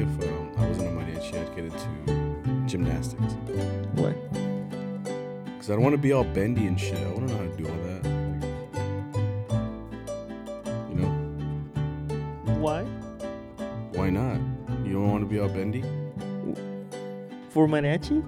[0.00, 1.88] if um, I wasn't a mariachi, I'd get into
[2.66, 3.34] gymnastics.
[3.94, 4.14] What?
[5.58, 6.98] Cause I don't want to be all bendy and shit.
[6.98, 8.04] I want to know how to do all that.
[10.88, 11.10] You know,
[12.60, 12.84] Why?
[13.98, 14.40] why not?
[14.84, 15.82] You don't want to be all bendy?
[17.50, 18.22] For mariachi?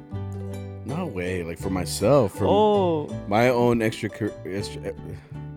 [0.84, 1.44] No way.
[1.44, 4.10] Like for myself, for oh, my own extra,
[4.44, 4.92] extra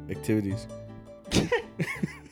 [0.10, 0.68] activities.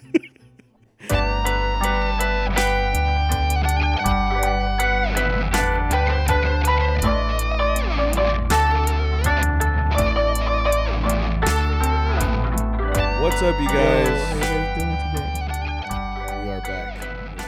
[13.52, 14.08] up, you Yo, guys?
[14.08, 16.44] how you guys doing today?
[16.44, 16.90] We are back.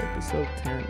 [0.01, 0.85] Episode ten.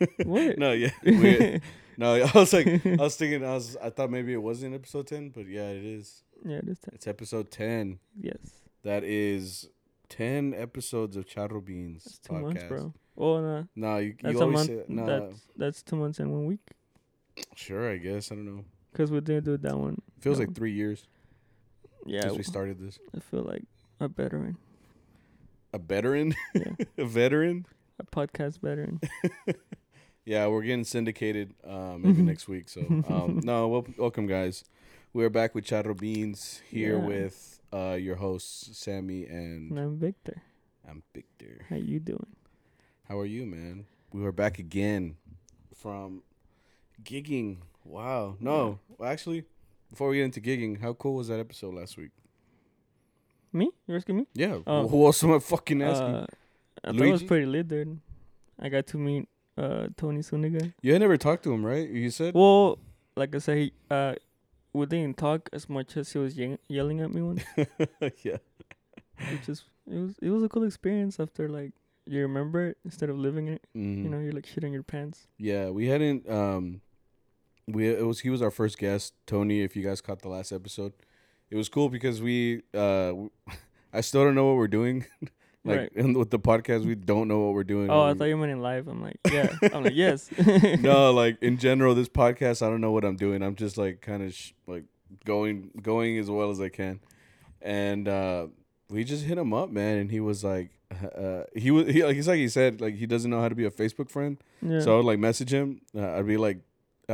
[0.26, 0.56] What?
[0.58, 0.90] no, yeah.
[1.04, 1.60] we-
[1.98, 5.06] no, I was like, I was thinking, I was, I thought maybe it wasn't episode
[5.08, 6.22] ten, but yeah, it is.
[6.44, 6.92] yeah, this time.
[6.94, 7.98] It's episode ten.
[8.18, 8.38] Yes.
[8.84, 9.68] That is
[10.08, 12.42] ten episodes of Charro Beans That's two podcast.
[12.42, 12.94] months, bro.
[13.18, 14.68] Oh no, No, you, that's you a always month.
[14.68, 15.06] say no.
[15.06, 16.66] That's that's two months and one week.
[17.54, 18.64] Sure, I guess I don't know.
[18.94, 20.00] Cause we didn't do that one.
[20.20, 20.46] Feels No.
[20.46, 21.06] like three years
[22.06, 22.98] Yeah, since we started this.
[23.14, 23.64] I feel like
[24.00, 24.56] a veteran.
[25.72, 27.66] A veteran, Yeah, a veteran.
[27.98, 29.00] a podcast veteran.
[30.26, 32.26] Yeah, we're getting syndicated um, maybe Mhm.
[32.26, 32.68] next week.
[32.68, 34.64] So um, no, wel- welcome guys.
[35.14, 37.06] We're back with Charro Beans here Yeah.
[37.06, 40.42] with uh, your hosts Sammy and and I'm Victor.
[40.88, 41.64] I'm Victor.
[41.70, 42.26] How you doing?
[43.08, 43.86] How are you, man?
[44.12, 45.16] We were back again
[45.74, 46.22] from
[47.02, 47.56] gigging.
[47.82, 48.36] Wow.
[48.40, 49.44] No, well, actually,
[49.90, 52.10] before we get into gigging, how cool was that episode last week?
[53.52, 53.70] Me?
[53.86, 54.26] You're asking me?
[54.34, 54.58] Yeah.
[54.66, 54.86] Oh.
[54.88, 56.14] Who else am I fucking asking?
[56.14, 56.26] Uh,
[56.84, 58.00] I thought it was pretty lit, dude.
[58.58, 60.72] I got to meet uh Tony Suniga.
[60.80, 61.88] you had never talked to him, right?
[61.88, 62.34] You said.
[62.34, 62.78] Well,
[63.16, 64.14] like I said, he, uh,
[64.72, 67.42] we didn't talk as much as he was ye- yelling at me once.
[68.22, 68.36] yeah.
[69.48, 71.72] is it was it was a cool experience after like
[72.06, 73.62] you remember it instead of living it.
[73.76, 74.04] Mhm.
[74.04, 75.26] You know, you're like shitting your pants.
[75.38, 76.28] Yeah, we hadn't.
[76.30, 76.80] Um,
[77.74, 79.62] we it was he was our first guest, Tony.
[79.62, 80.92] If you guys caught the last episode,
[81.50, 82.62] it was cool because we.
[82.74, 83.12] Uh,
[83.92, 85.04] I still don't know what we're doing.
[85.64, 85.92] like right.
[85.94, 87.90] in, with the podcast, we don't know what we're doing.
[87.90, 88.88] Oh, I thought you meant in live.
[88.88, 89.52] I'm like, yeah.
[89.72, 90.30] I'm like, yes.
[90.80, 93.42] no, like in general, this podcast, I don't know what I'm doing.
[93.42, 94.84] I'm just like kind of sh- like
[95.24, 97.00] going going as well as I can,
[97.60, 98.46] and uh,
[98.88, 100.70] we just hit him up, man, and he was like,
[101.16, 103.54] uh, he was he like he's like he said like he doesn't know how to
[103.54, 104.80] be a Facebook friend, yeah.
[104.80, 105.82] so I would like message him.
[105.94, 106.58] Uh, I'd be like,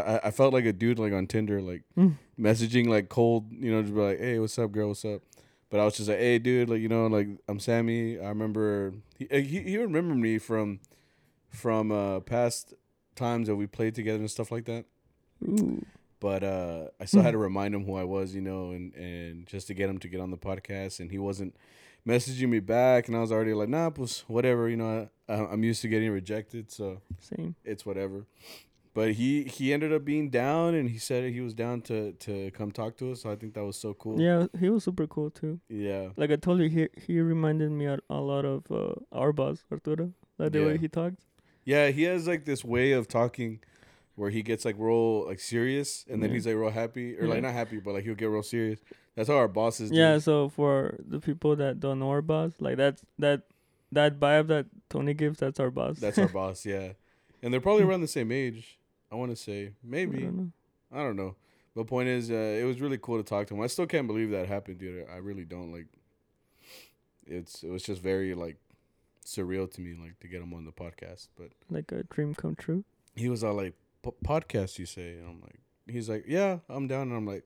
[0.01, 2.15] I, I felt like a dude like on Tinder, like Mm.
[2.39, 5.23] messaging like cold, you know, just be like, hey, what's up, girl, what's up.
[5.71, 8.19] But I was just like, hey, dude, like you know, like I'm Sammy.
[8.21, 10.81] I remember he uh, he, he remember me from
[11.51, 12.75] from uh past
[13.15, 14.85] times that we played together and stuff like that.
[15.47, 15.85] Ooh.
[16.21, 19.47] But uh I still had to remind him who I was, you know, and and
[19.47, 21.55] just to get him to get on the podcast, and he wasn't
[22.07, 25.65] messaging me back, and I was already like, nah, pues whatever, you know, I, I'm
[25.65, 27.57] used to getting rejected, so Same.
[27.65, 28.25] it's whatever.
[28.97, 32.51] But he he ended up being down, and he said he was down to to
[32.53, 33.21] come talk to us.
[33.21, 34.19] So I think that was so cool.
[34.19, 35.61] Yeah, he was super cool too.
[35.69, 36.09] Yeah.
[36.17, 39.65] Like I told you, he he reminded me a, a lot of uh, our boss
[39.71, 40.13] Arturo.
[40.39, 40.67] Like the Yeah.
[40.69, 41.19] way he talked.
[41.65, 43.61] Yeah, he has like this way of talking
[44.15, 46.35] where he gets like real like serious and then Yeah.
[46.37, 48.81] he's like real happy or like not happy but like he'll get real serious.
[49.15, 49.97] That's how our bosses do.
[49.97, 50.17] Yeah.
[50.21, 53.43] So for the people that don't know our boss, like that's that
[53.93, 55.99] that vibe that Tony gives, that's our boss.
[55.99, 56.93] That's our boss, yeah.
[57.43, 58.79] And they're probably around the same age.
[59.11, 60.21] I want to say I maybe.
[60.21, 60.51] don't know.
[60.93, 61.37] I don't know.
[61.75, 63.61] But point is, uh, it was really cool to talk to him.
[63.61, 65.07] I still can't believe that happened, dude.
[65.13, 65.87] I really don't like.
[67.27, 68.57] It's it was just very like
[69.25, 71.29] surreal to me, like to get him on the podcast.
[71.37, 72.85] But Like a dream come true.
[73.15, 73.75] he was all like,
[74.25, 77.45] "Podcast, you say?" And I'm like, he's like, "Yeah, I'm down." And I'm like,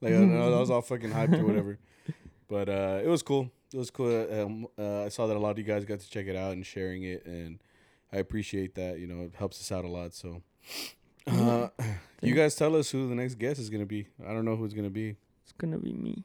[0.00, 1.78] like I, I was all fucking hyped or whatever.
[2.48, 3.50] But uh, it was cool.
[3.74, 4.08] It was cool.
[4.32, 6.52] Um, uh, I saw that a lot of you guys got to check it out
[6.52, 7.58] and sharing it, and
[8.10, 8.98] I appreciate that.
[8.98, 10.14] You know, it helps us out a lot.
[10.14, 10.40] So,
[11.26, 11.68] uh,
[12.22, 14.08] you guys tell us who the next guest is gonna be.
[14.26, 15.16] I don't know who it's gonna be.
[15.44, 16.24] It's gonna be me.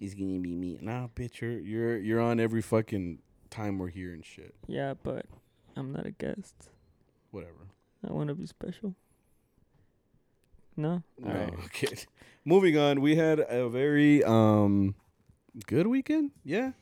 [0.00, 0.78] It's gonna be me.
[0.80, 3.18] Nah, bitch, you're you're you're on every fucking
[3.50, 4.54] time we're here and shit.
[4.66, 5.26] Yeah, but
[5.76, 6.54] I'm not a guest.
[7.30, 7.68] Whatever.
[8.08, 8.94] I want to be special.
[10.76, 11.02] No.
[11.18, 11.54] No, Alright.
[11.64, 11.96] okay.
[12.44, 14.94] Moving on, we had a very um
[15.66, 16.30] good weekend.
[16.44, 16.72] Yeah,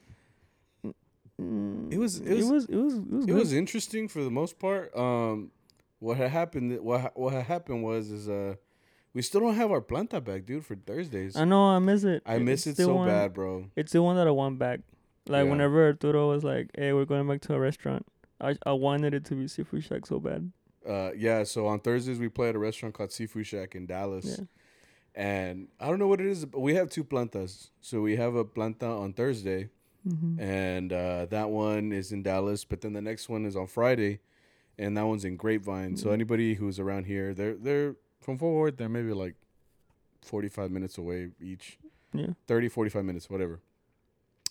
[1.39, 2.65] It was- it It was- was.
[2.67, 2.95] It was.
[2.95, 3.27] It was.
[3.27, 4.95] it was interesting for the most part.
[4.97, 5.51] Um,
[5.99, 6.81] what had happened?
[6.81, 8.55] What what had happened was is uh,
[9.13, 11.37] we still don't have our planta back, dude, for Thursdays.
[11.37, 11.65] I know.
[11.65, 12.23] I miss it.
[12.27, 13.67] I miss It's it so one- bad, bro.
[13.77, 14.81] It's the one that I want back.
[15.29, 15.51] Like Yeah.
[15.51, 18.07] whenever Arturo was like, "Hey, we're going back to a restaurant,"
[18.41, 20.53] I I wanted it to be Seafood Shack so bad.
[20.87, 21.43] Uh, yeah.
[21.43, 24.39] So on Thursdays we play at a restaurant called Seafood Shack in Dallas.
[24.39, 24.45] Yeah.
[25.15, 27.71] And I don't know what it is, but we have two plantas.
[27.81, 29.71] So we have a planta on Thursday,
[30.07, 30.41] Mm-hmm.
[30.41, 32.65] and uh, that one is in Dallas.
[32.65, 34.21] But then the next one is on Friday,
[34.79, 35.97] and that one's in Grapevine.
[35.97, 36.13] So Mhm.
[36.13, 38.77] anybody who's around here, they're they're from Fort Worth.
[38.77, 39.35] They're maybe like
[40.23, 41.79] forty five minutes away each.
[42.13, 42.29] Yeah.
[42.47, 43.61] 30, 45 minutes, whatever.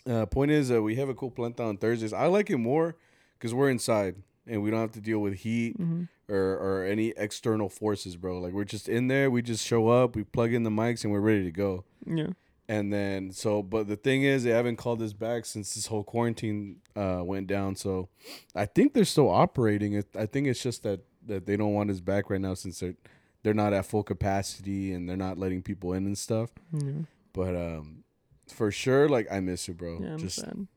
[0.07, 2.13] Uh, point is, uh, we have a cool planta on Thursdays.
[2.13, 2.95] I like it more
[3.39, 6.03] because we're inside and we don't have to deal with heat Mm-hmm.
[6.31, 8.37] or, or any external forces, bro.
[8.39, 9.31] Like we're just in there.
[9.31, 11.85] We just show up, we plug in the mics, and we're ready to go.
[12.05, 12.33] Yeah.
[12.67, 16.03] And then so, but the thing is, they haven't called us back since this whole
[16.03, 17.75] quarantine uh, went down.
[17.75, 18.09] So
[18.55, 19.93] I think they're still operating.
[19.93, 20.07] It.
[20.17, 22.95] I think it's just that that they don't want us back right now since they're
[23.43, 26.49] they're not at full capacity and they're not letting people in and stuff.
[26.73, 26.91] Yeah.
[27.33, 28.03] But um,
[28.51, 29.99] for sure, like I miss you, bro.
[30.01, 30.13] Yeah.
[30.13, 30.67] I'm just sad.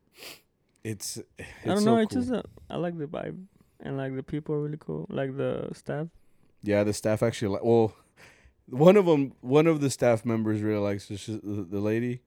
[0.84, 1.98] it's, it's I don't so know.
[2.02, 2.22] It's cool.
[2.22, 3.42] just uh, I like the vibe
[3.80, 5.06] and like the people are really cool.
[5.08, 6.08] Like the staff.
[6.62, 6.84] yeah.
[6.84, 7.64] The staff actually like.
[7.64, 7.94] Well,
[8.70, 11.26] one of them, one of the staff members really likes us.
[11.26, 12.20] The, the lady,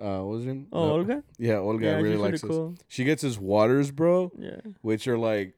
[0.00, 0.66] uh, what was her name?
[0.72, 0.92] Oh, No.
[0.94, 1.24] Olga.
[1.38, 2.58] Yeah, Olga yeah, really she's likes really us.
[2.58, 2.74] cool.
[2.88, 4.60] She gets us waters, bro, Yeah.
[4.82, 5.54] which are like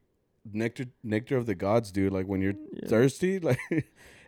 [0.53, 2.13] nectar, nectar of the gods, dude.
[2.13, 2.89] Like when you're yeah.
[2.89, 3.59] thirsty, like,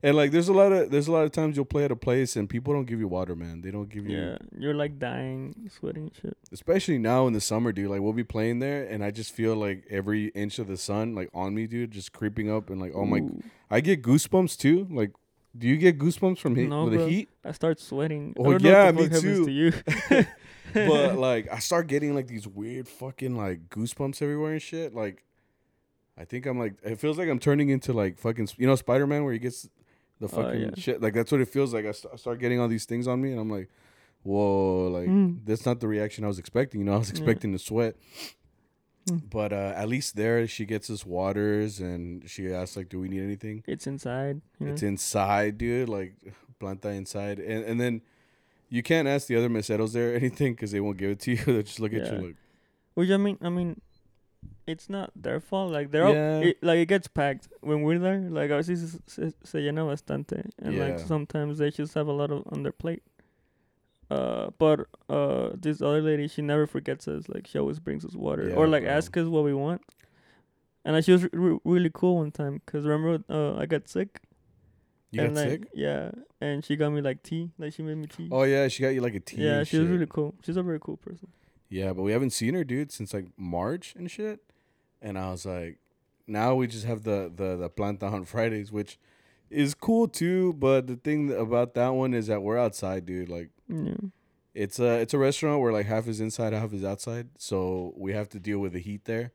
[0.03, 1.97] and like there's a lot of there's a lot of times you'll play at a
[1.97, 3.61] place and people don't give you water, man.
[3.63, 6.37] They don't give you, Yeah, you're like dying, sweating and shit.
[6.53, 7.91] especially now in the summer, dude.
[7.91, 11.15] Like we'll be playing there, and I just feel like every inch of the sun,
[11.15, 14.57] like on me, dude, just creeping up, and like oh my, Ooh, I get goosebumps
[14.57, 14.87] too.
[14.91, 15.11] Like,
[15.59, 17.07] do you get goosebumps from heat, No, with the bro.
[17.09, 17.29] heat?
[17.45, 18.35] I start sweating.
[18.39, 19.45] Oh, yeah, me too.
[19.47, 19.73] To you.
[20.75, 24.95] but like I start getting like these weird fucking like goosebumps everywhere and shit.
[24.95, 25.25] Like
[26.17, 29.07] I think I'm like it feels like I'm turning into like fucking you know Spider
[29.07, 29.69] Man where he gets
[30.21, 30.71] the Oh, fucking yeah.
[30.77, 31.01] shit.
[31.03, 31.87] Like that's what it feels like.
[31.87, 33.69] I, st- I start getting all these things on me and I'm like,
[34.25, 35.41] whoa, like Mm.
[35.45, 36.81] that's not the reaction I was expecting.
[36.81, 37.19] You know, I was Yeah.
[37.19, 37.97] expecting to sweat.
[39.11, 39.31] Mm.
[39.31, 43.09] But uh, at least there, she gets us waters and she asks like, "Do we
[43.09, 44.41] need anything?" it's inside.
[44.61, 44.73] Know?
[44.73, 45.89] It's inside, dude.
[45.89, 46.15] Like
[46.61, 48.03] planta inside, and and then
[48.69, 51.37] you can't ask the other meseros there anything because they won't give it to you.
[51.47, 52.15] They'll just look at Yeah.
[52.19, 52.37] you like,
[52.95, 53.81] Which I mean, I mean,
[54.67, 55.73] it's not their fault.
[55.73, 56.37] Like they're Yeah.
[56.37, 58.19] all, it, like it gets packed when we're there.
[58.21, 62.31] Like veces se, se, se llena bastante, and like sometimes they just have a lot
[62.31, 63.03] of on their plate.
[64.11, 67.29] Uh, but uh, this other lady, she never forgets us.
[67.29, 68.93] Like she always brings us water Yeah, or like bro.
[68.93, 69.83] ask us what we want.
[70.85, 72.63] And uh, she was re- re- really cool one time.
[72.67, 74.21] Cause remember, uh, I got sick.
[75.11, 76.11] "You and got like, sick." Yeah,
[76.41, 77.51] and she got me like tea.
[77.59, 78.29] Like she made me tea.
[78.33, 79.43] Oh yeah, she got you like a tea.
[79.45, 80.35] yeah, she was really cool.
[80.43, 81.29] She's a very cool person.
[81.69, 84.41] Yeah, but we haven't seen her, dude, since like March and shit.
[85.03, 85.79] And I was like,
[86.27, 88.99] now we just have the the the planta on Fridays, which
[89.51, 90.55] is cool too.
[90.55, 93.29] But the thing about that one is that we're outside, dude.
[93.29, 93.95] Like Yeah.
[94.55, 97.29] it's a it's a restaurant where like half is inside, half is outside.
[97.39, 99.33] So we have to deal with the heat there.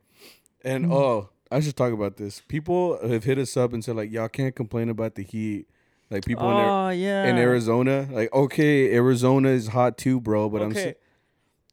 [0.64, 0.92] And Mhm.
[0.92, 2.40] oh, I should talk about this.
[2.48, 5.66] People have hit us up and said like, y'all can't complain about the heat.
[6.10, 7.24] Like people in, oh yeah.
[7.26, 10.48] in Arizona, like okay, Arizona is hot too, bro.
[10.50, 10.90] But I'm okay.
[10.90, 10.94] s-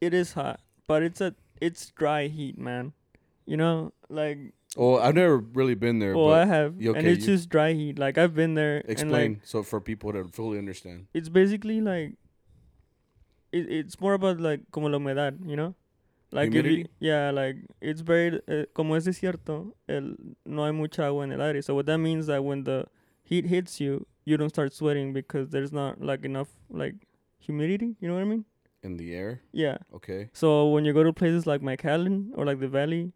[0.00, 2.92] it is hot, but it's a it's dry heat, man.
[3.44, 4.38] You know, like
[4.76, 6.14] oh, I've never really been there.
[6.16, 7.98] oh, but I have, you and it's you- just dry heat.
[7.98, 11.06] Like I've been there, and Explain like so for people to fully understand.
[11.12, 12.14] it's basically like
[13.52, 15.74] it, it's more about like como la humedad, you know.
[16.34, 16.50] Like
[16.98, 20.16] yeah, like it's very uh, como es desierto, el,
[20.46, 21.60] no hay mucha agua en el aire.
[21.62, 22.86] So what that means that when the
[23.22, 26.94] heat hits you, you don't start sweating because there's not like enough like
[27.38, 27.96] humidity.
[28.00, 28.44] You know what I mean?
[28.82, 29.76] In the air, Yeah.
[29.94, 30.30] okay.
[30.32, 33.12] So when you go to places like McAllen or like the valley,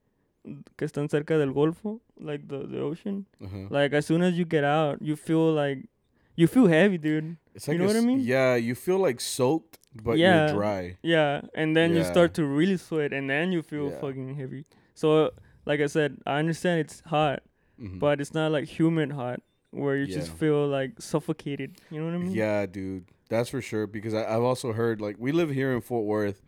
[0.76, 3.66] que están cerca del Golfo, like the, the ocean, Uh-huh.
[3.70, 5.88] like as soon as you get out, you feel like
[6.36, 7.38] you feel heavy, dude.
[7.54, 8.20] It's you know a I mean?
[8.20, 10.46] Yeah, you feel like soaked, but Yeah.
[10.48, 10.96] you're dry.
[11.02, 14.00] Yeah, and then you start to really sweat, and then you feel Yeah.
[14.00, 14.64] fucking heavy.
[14.94, 15.32] So,
[15.64, 17.42] like I said, I understand it's hot,
[17.80, 17.98] Mhm.
[17.98, 21.76] but it's not like humid hot where you just feel like suffocated.
[21.90, 22.32] You know what I mean?
[22.32, 23.86] Yeah, dude, that's for sure.
[23.86, 26.40] Because I, I've also heard like we live here in Fort Worth,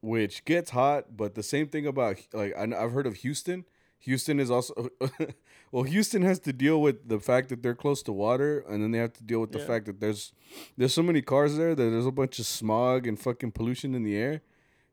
[0.00, 3.64] which gets hot, but the same thing about like I, I've heard of Houston.
[4.00, 4.88] Houston is also
[5.72, 5.82] well.
[5.84, 8.98] Houston has to deal with the fact that they're close to water, and then they
[8.98, 9.66] have to deal with the Yeah.
[9.66, 10.32] fact that there's
[10.76, 14.02] there's so many cars there that there's a bunch of smog and fucking pollution in
[14.04, 14.42] the air.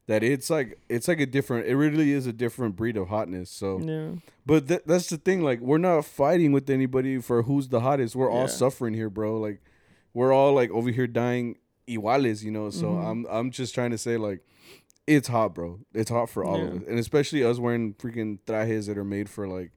[0.08, 1.65] That it's like it's like a different.
[1.67, 3.50] It really is a different breed of hotness.
[3.50, 4.12] So Yeah.
[4.46, 5.41] But th- that's the thing.
[5.41, 8.15] Like, we're not fighting with anybody for who's the hottest.
[8.15, 9.39] We're all suffering here, bro.
[9.39, 9.62] Like,
[10.13, 12.70] we're all like over here dying iguales, you know.
[12.70, 13.03] So Mhm.
[13.05, 14.41] I'm I'm just trying to say like,
[15.08, 15.79] it's hot, bro.
[15.94, 19.27] It's hot for all of us, and especially us wearing freaking trajes that are made
[19.29, 19.72] for like,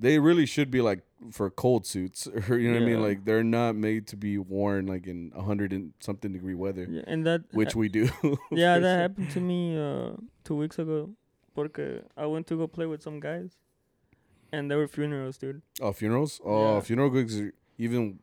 [0.00, 3.02] they really should be like for cold suits, or you know what I mean.
[3.02, 6.86] Like, they're not made to be worn like in a hundred and something degree weather,
[6.90, 7.02] yeah.
[7.06, 8.08] And that which we do.
[8.50, 10.12] yeah, that happened to me uh,
[10.44, 11.10] two weeks ago.
[11.54, 13.58] Porque I went to go play with some guys,
[14.52, 15.62] and there were funerals, dude.
[15.80, 16.40] Oh, funerals.
[16.44, 16.80] Oh, Yeah.
[16.80, 18.20] funeral gigs are even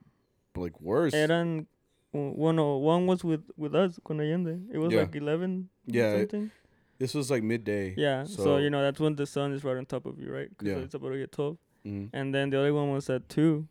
[0.55, 1.13] like worse.
[1.13, 1.67] Eran,
[2.15, 4.59] uh, one was with with us con Allende.
[4.73, 5.01] It was Yeah.
[5.01, 5.69] like eleven.
[5.85, 6.51] Yeah, something.
[6.97, 7.93] This was like midday.
[7.95, 8.23] Yeah.
[8.23, 10.49] So, So- you know that's when the sun is right on top of you, right?
[10.61, 10.77] Yeah.
[10.77, 11.57] It's about to get twelve.
[11.87, 12.09] Mhm.
[12.13, 13.67] And then the other one was at two,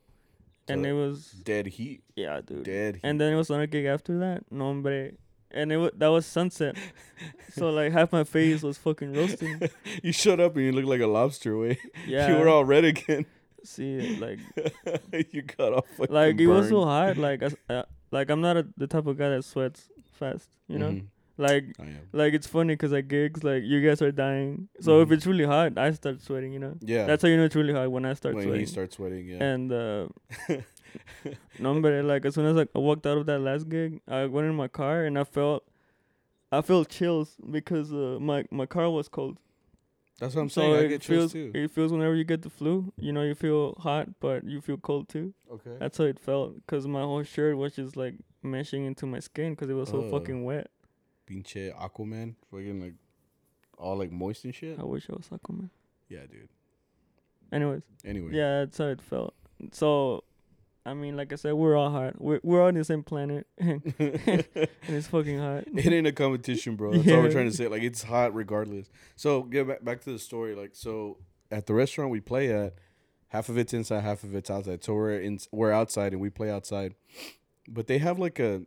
[0.68, 2.02] and it was Dead heat.
[2.16, 2.64] yeah, dude.
[2.64, 3.00] Dead heat.
[3.04, 4.44] And then it was another gig after that.
[4.50, 5.12] No hombre.
[5.52, 6.76] And it wa- that was sunset.
[7.50, 9.60] so like half my face was fucking roasting.
[10.02, 11.56] you showed up and you looked like a lobster.
[11.56, 12.28] Way Yeah.
[12.30, 13.26] you were all red again.
[13.62, 14.38] see like
[15.32, 15.84] you got off.
[16.08, 16.90] like it was so burned.
[16.90, 17.16] hot.
[17.18, 20.48] Like I s uh, like I'm not a, the type of guy that sweats fast.
[20.68, 20.90] You know.
[20.90, 21.06] Mhm.
[21.38, 21.64] Like
[22.12, 24.68] like it's funny 'cause at gigs like you guys are dying.
[24.80, 25.12] So if Mhm.
[25.12, 26.52] it's really hot, I start sweating.
[26.54, 26.74] You know.
[26.80, 27.04] Yeah.
[27.06, 28.60] That's how you know it's really hot when I start when sweating.
[28.60, 29.26] he starts sweating.
[29.28, 29.44] Yeah.
[29.44, 30.08] And uh,
[31.58, 34.24] no, but like as soon as like, I walked out of that last gig, I
[34.26, 35.64] went in my car and I felt,
[36.50, 39.38] I felt chills because uh, my my car was cold.
[40.18, 40.74] That's what I'm so saying.
[40.74, 41.58] I it get chills feels too.
[41.58, 44.78] it feels whenever you get the flu, you know, you feel hot but you feel
[44.78, 45.34] cold too.
[45.52, 45.76] Okay.
[45.78, 49.52] That's how it felt because my whole shirt was just like meshing into my skin
[49.52, 50.10] because it was so Oh.
[50.10, 50.70] fucking wet.
[51.28, 52.94] Pinche Aquaman, fucking like
[53.78, 54.78] all like moist and shit.
[54.78, 55.70] I wish I was Aquaman.
[56.08, 56.48] Yeah, dude.
[57.52, 58.30] Anyways, Anyway.
[58.32, 59.34] yeah, that's how it felt.
[59.72, 60.24] So,
[60.84, 62.20] I mean, like I said, we're all hot.
[62.20, 65.64] We're we're on the same planet, and it's fucking hot.
[65.74, 66.92] it ain't a competition, bro.
[66.92, 67.68] That's all we're trying to say.
[67.68, 68.88] Like it's hot regardless.
[69.16, 70.54] So get back back to the story.
[70.54, 71.18] Like so,
[71.50, 72.74] at the restaurant we play at,
[73.28, 74.82] half of it's inside, half of it's outside.
[74.84, 76.94] So we're in we're outside and we play outside,
[77.68, 78.62] but they have like a,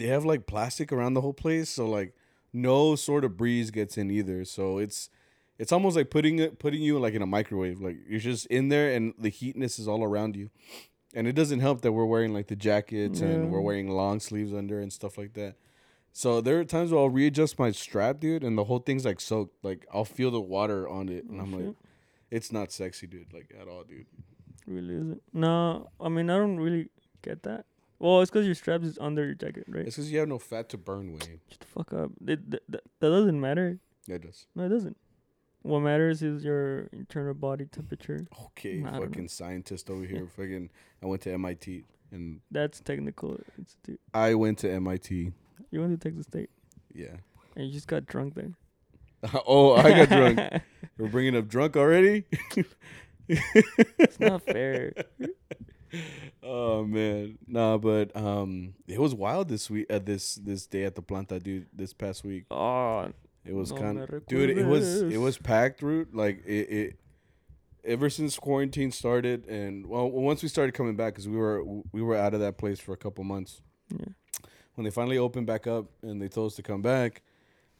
[0.00, 1.68] they have like plastic around the whole place.
[1.68, 2.14] So like
[2.52, 4.44] no sort of breeze gets in either.
[4.44, 5.10] So it's.
[5.58, 7.82] It's almost like putting it putting you like in a microwave.
[7.82, 10.48] Like you're just in there and the heatness is all around you.
[11.12, 14.54] And it doesn't help that we're wearing like the jackets and we're wearing long sleeves
[14.54, 15.56] under and stuff like that.
[16.14, 19.20] So there are times where I'll readjust my strap, dude, and the whole thing's like
[19.20, 19.62] soaked.
[19.62, 21.74] Like I'll feel the water on it, and Oh, I'm like,
[22.30, 24.06] it's not sexy, dude, like at all, dude.
[24.66, 25.22] Really isn't.
[25.34, 26.88] No, I mean I don't really
[27.20, 27.66] get that.
[28.00, 29.86] Well, it's 'cause your straps is under your jacket, right?
[29.86, 31.40] It's because you have no fat to burn, Wayne.
[31.50, 32.10] Shut the fuck up.
[32.26, 33.78] It, th- th- that doesn't matter.
[34.06, 34.46] Yeah, it does.
[34.56, 34.96] No, it doesn't.
[35.62, 38.26] What matters is your internal body temperature.
[38.46, 40.26] Okay, I fucking scientist over here.
[40.36, 40.70] fucking,
[41.02, 44.00] I went to MIT, and That's technical institute.
[44.14, 45.32] I went to MIT.
[45.70, 46.48] You went to Texas State
[46.94, 47.16] Yeah.
[47.54, 48.52] and you just got drunk there.
[49.46, 50.62] oh, I got drunk.
[50.98, 52.24] We're bringing up drunk already.
[53.28, 54.94] it's not fair.
[56.42, 59.86] oh man, nah, but um, it was wild this week.
[59.90, 61.66] Uh, this this day at the planta, dude.
[61.72, 63.10] This past week, Oh,
[63.44, 64.50] it was No kind of dude.
[64.50, 66.14] It was it was packed, root.
[66.14, 66.96] Like it, it.
[67.82, 72.02] Ever since quarantine started, and well, once we started coming back, because we were we
[72.02, 73.62] were out of that place for a couple months.
[73.88, 74.04] yeah.
[74.74, 77.22] When they finally opened back up and they told us to come back,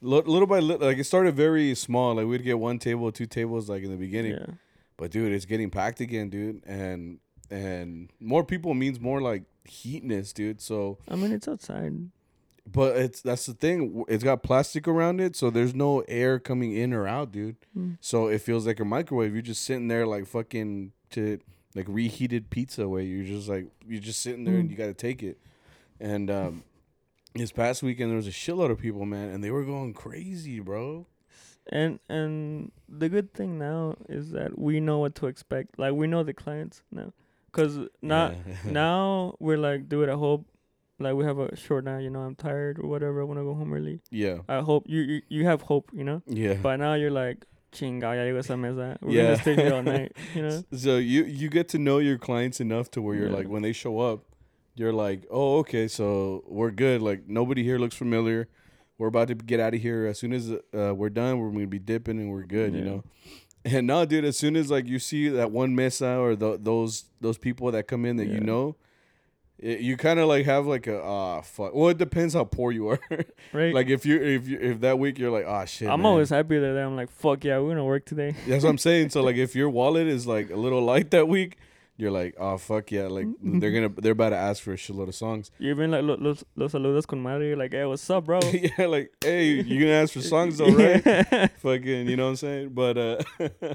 [0.01, 2.15] li- little by little, like it started very small.
[2.15, 4.33] Like we'd get one table, two tables, like in the beginning.
[4.33, 4.55] Yeah.
[4.97, 7.19] But dude, it's getting packed again, dude, and
[7.51, 10.61] and more people means more like heatness, dude.
[10.61, 11.95] So, I mean, it's outside.
[12.71, 14.05] but it's that's the thing.
[14.09, 17.57] It's got plastic around it, so there's no air coming in or out, dude.
[17.77, 17.99] Mm.
[18.01, 19.33] So it feels like a microwave.
[19.33, 21.39] You're just sitting there like fucking to
[21.75, 23.05] like reheated pizza way.
[23.05, 24.71] You're just like you're just sitting there and Mm.
[24.73, 25.39] you got to take it.
[26.01, 26.63] And um
[27.35, 30.61] this past weekend there was a shitload of people, man, and they were going crazy,
[30.61, 31.07] bro.
[31.73, 35.79] And and the good thing now is that we know what to expect.
[35.79, 37.13] Like we know the clients now,
[37.53, 38.55] cause not Yeah.
[38.73, 40.47] now we're like, dude, I hope
[40.99, 42.01] like we have a short night.
[42.03, 43.21] You know, I'm tired or whatever.
[43.23, 44.01] I want to go home early.
[44.11, 45.91] yeah, I hope you you, you have hope.
[45.95, 46.55] You know, yeah.
[46.55, 48.99] but now you're like, chinga, ya llegó esa mesa.
[49.01, 49.23] We're Yeah.
[49.23, 50.13] gonna stay here all night.
[50.35, 50.63] You know.
[50.77, 53.37] So you you get to know your clients enough to where you're Yeah.
[53.37, 54.25] like when they show up,
[54.75, 57.01] you're like, oh okay, so we're good.
[57.03, 58.49] Like nobody here looks familiar.
[58.99, 61.39] We're about to get out of here as soon as uh, we're done.
[61.39, 63.03] We're gonna be dipping and we're good, you know.
[63.65, 67.05] And now, dude, as soon as like you see that one mesa or the, those
[67.21, 68.77] those people that come in that you know,
[69.59, 71.75] it, you kind of like have like a ah fuck.
[71.75, 73.01] Well, it depends how poor you are.
[73.53, 73.75] Right.
[73.75, 75.89] like if you if you if that week you're like ah shit.
[75.89, 76.85] I'm man." always happy they're.
[76.85, 78.35] I'm like, fuck yeah, we're gonna work today.
[78.47, 79.11] That's what I'm saying.
[79.11, 81.59] So like, if your wallet is like a little light that week,
[82.01, 85.09] you're like, oh fuck yeah, like they're gonna they're about to ask for a shitload
[85.09, 85.51] of songs.
[85.59, 87.49] You even like lo- los los saludos con madre.
[87.49, 88.41] You're like, hey, what's up, bro?
[88.53, 91.51] yeah, like hey, you gonna ask for songs though, right?
[91.59, 92.71] Fucking, you know what I'm saying?
[92.71, 93.19] But uh,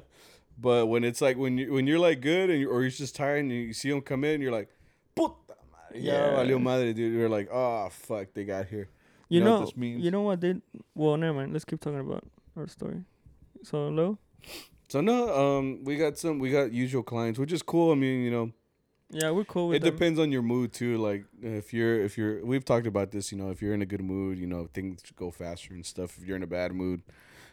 [0.58, 3.16] but when it's like when you when you're like good and you, or you're just
[3.16, 4.70] tired and you see them come in, you're like,
[5.16, 5.34] puta
[5.72, 6.38] madre, yeah, Yeah.
[6.44, 7.14] valió madre, dude.
[7.14, 8.90] You're like, oh fuck, they got here.
[9.30, 10.04] You You know what this means?
[10.04, 10.62] you know what did?
[10.94, 11.52] Well, never mind.
[11.54, 12.24] Let's keep talking about
[12.56, 13.02] our story.
[13.64, 14.18] So, Lo,
[14.88, 17.92] So no, um, we got some, we got usual clients, which is cool.
[17.92, 18.52] I mean, you know,
[19.10, 19.94] yeah, we're cool with it them.
[19.94, 20.98] depends on your mood too.
[20.98, 23.86] Like if you're if you're we've talked about this, you know, if you're in a
[23.86, 26.18] good mood, you know, things go faster and stuff.
[26.18, 27.02] If you're in a bad mood,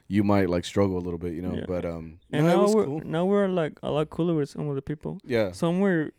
[0.08, 1.54] you might like struggle a little bit, you know.
[1.54, 1.64] Yeah.
[1.66, 3.00] But um And no, now was we're cool.
[3.04, 5.18] now we're like a lot cooler with some of the people.
[5.24, 5.52] Yeah.
[5.52, 6.12] Some we're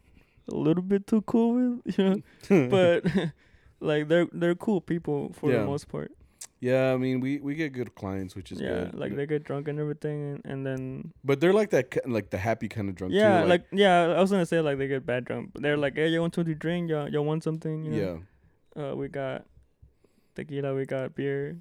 [0.52, 2.04] a little bit too cool with, you
[2.50, 3.06] know, but
[3.80, 5.60] like they're they're cool people for Yeah.
[5.60, 6.12] the most part.
[6.64, 8.96] Yeah, I mean we we get good clients, which is yeah, good.
[8.96, 12.38] like they get drunk and everything, and, and then but they're like that, like the
[12.38, 13.12] happy kind of drunk.
[13.14, 15.76] yeah, too, like, yeah, I was gonna say like they get bad drunk, but they're
[15.86, 16.90] like, hey, you want something to drink?
[16.90, 17.84] Y'all, y'all want something?
[17.86, 18.22] You know?
[18.78, 19.44] yeah, Uh, we got
[20.36, 21.58] tequila, we got beer.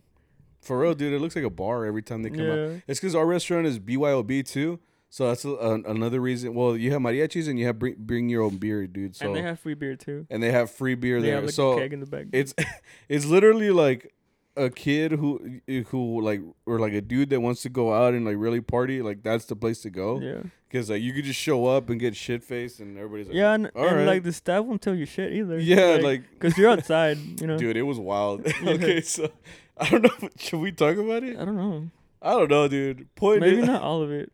[0.61, 1.12] for real, dude.
[1.12, 2.59] It looks like a bar every time they come out.
[2.59, 4.78] yeah, It's because our restaurant is BYOB too,
[5.11, 6.54] so that's a, an another reason.
[6.54, 9.16] Well, you have mariachis and you have bring, bring your own beer, dude.
[9.16, 10.26] So and they have free beer too.
[10.30, 11.35] and they have free beer They there.
[11.37, 12.26] have like so a keg in the back.
[12.32, 12.54] it's
[13.09, 14.14] it's literally like
[14.56, 18.25] a kid who who like or like a dude that wants to go out and
[18.25, 19.02] like really party.
[19.02, 21.99] Like that's the place to go yeah, because like you could just show up and
[21.99, 24.06] get shit faced and everybody's like, yeah, and, and right.
[24.06, 25.59] like the staff won't tell you shit either.
[25.59, 27.56] yeah, like because you're outside, you know.
[27.59, 28.47] dude, it was wild.
[28.62, 29.30] Okay, so
[29.76, 30.28] I don't know.
[30.38, 31.38] Should we talk about it?
[31.38, 31.90] I don't know.
[32.21, 33.12] I don't know, dude.
[33.16, 34.32] Point Maybe not all of it.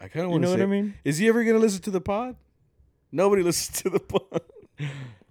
[0.00, 0.94] I kind of want to know what I mean?
[1.04, 2.36] Is he ever gonna listen to the pod?
[3.10, 4.42] Nobody listens to the pod.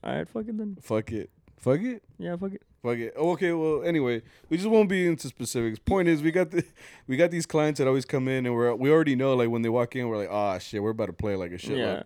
[0.04, 0.78] All right, fuck it then.
[0.82, 1.30] Fuck it.
[1.64, 2.04] Fuck it.
[2.18, 2.62] Yeah, fuck it.
[2.82, 3.14] Fuck it.
[3.16, 3.54] Oh, okay.
[3.54, 5.80] Well, anyway, we just won't be into specifics.
[5.80, 6.64] Point is, we got the
[7.08, 9.62] we got these clients that always come in, and we're we already know like when
[9.62, 11.78] they walk in, we're like, ah, shit, we're about to play like a shit.
[11.78, 12.04] yeah,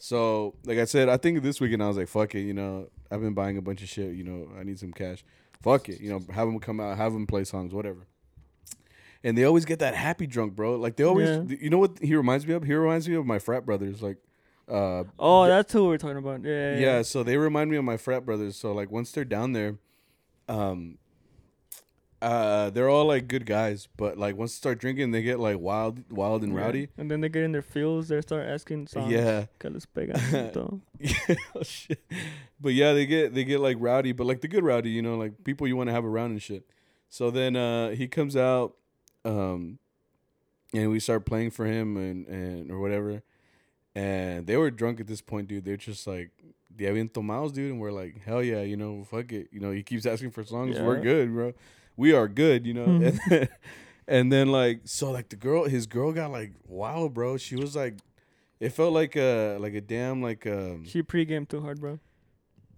[0.00, 2.40] So, like I said, I think this weekend I was like, fuck it.
[2.42, 4.14] You know, I've been buying a bunch of shit.
[4.14, 5.24] You know, I need some cash.
[5.62, 6.00] Fuck it.
[6.00, 8.06] You know, have them come out, have them play songs, whatever.
[9.24, 10.76] And they always get that happy drunk, bro.
[10.76, 11.42] Like they always, Yeah.
[11.60, 12.62] you know what he reminds me of?
[12.64, 14.02] He reminds me of my frat brothers.
[14.02, 14.18] Like,
[14.68, 16.42] uh, Oh, that's who we're talking about.
[16.44, 16.78] Yeah, yeah.
[16.78, 18.56] yeah, so they remind me of my frat brothers.
[18.56, 19.76] So like once they're down there,
[20.48, 20.98] um,
[22.22, 25.58] uh, they're all like good guys, but like once they start drinking, they get like
[25.58, 26.60] wild, wild and Yeah.
[26.60, 26.88] rowdy.
[26.96, 28.08] And then they get in their fields.
[28.08, 29.12] They start asking songs.
[29.12, 30.16] Yeah, Que les pegan
[30.98, 32.00] yeah, oh, shit.
[32.60, 35.16] But yeah, they get they get like rowdy, but like the good rowdy, you know,
[35.16, 36.64] like people you want to have around and shit.
[37.08, 38.74] So then uh he comes out,
[39.24, 39.78] um,
[40.72, 43.22] and we start playing for him and and or whatever,
[43.96, 45.64] and they were drunk at this point, dude.
[45.64, 46.30] They're just like.
[46.78, 49.70] Yeah, bien tomados, dude, and we're like, hell yeah, you know, fuck it, you know.
[49.70, 50.78] He keeps asking for songs.
[50.78, 51.54] We're good, bro.
[51.96, 52.84] We are good, you know.
[52.84, 53.06] Mhm.
[53.08, 53.48] and, then,
[54.06, 57.38] and then like, so like the girl, his girl got like wow, bro.
[57.38, 57.94] She was like,
[58.60, 61.98] it felt like a like a damn like um She pre-game too hard, bro.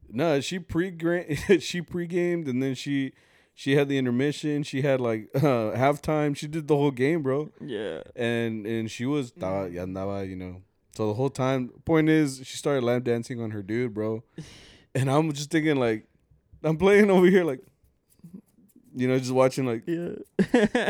[0.09, 0.95] no, she pre
[1.59, 3.13] she pre-gamed and then she
[3.53, 4.63] she had the intermission.
[4.63, 5.41] She had like uh,
[5.75, 6.37] halftime.
[6.37, 7.51] She did the whole game, bro.
[7.61, 8.03] Yeah.
[8.15, 10.63] And and she was estaba- ya andaba, you know.
[10.99, 14.25] So the whole time, point is, she started lap dancing on her dude, bro.
[14.97, 16.09] And I'm just thinking like,
[16.65, 17.61] I'm playing over here like,
[18.97, 20.17] you know, just watching like, Yeah.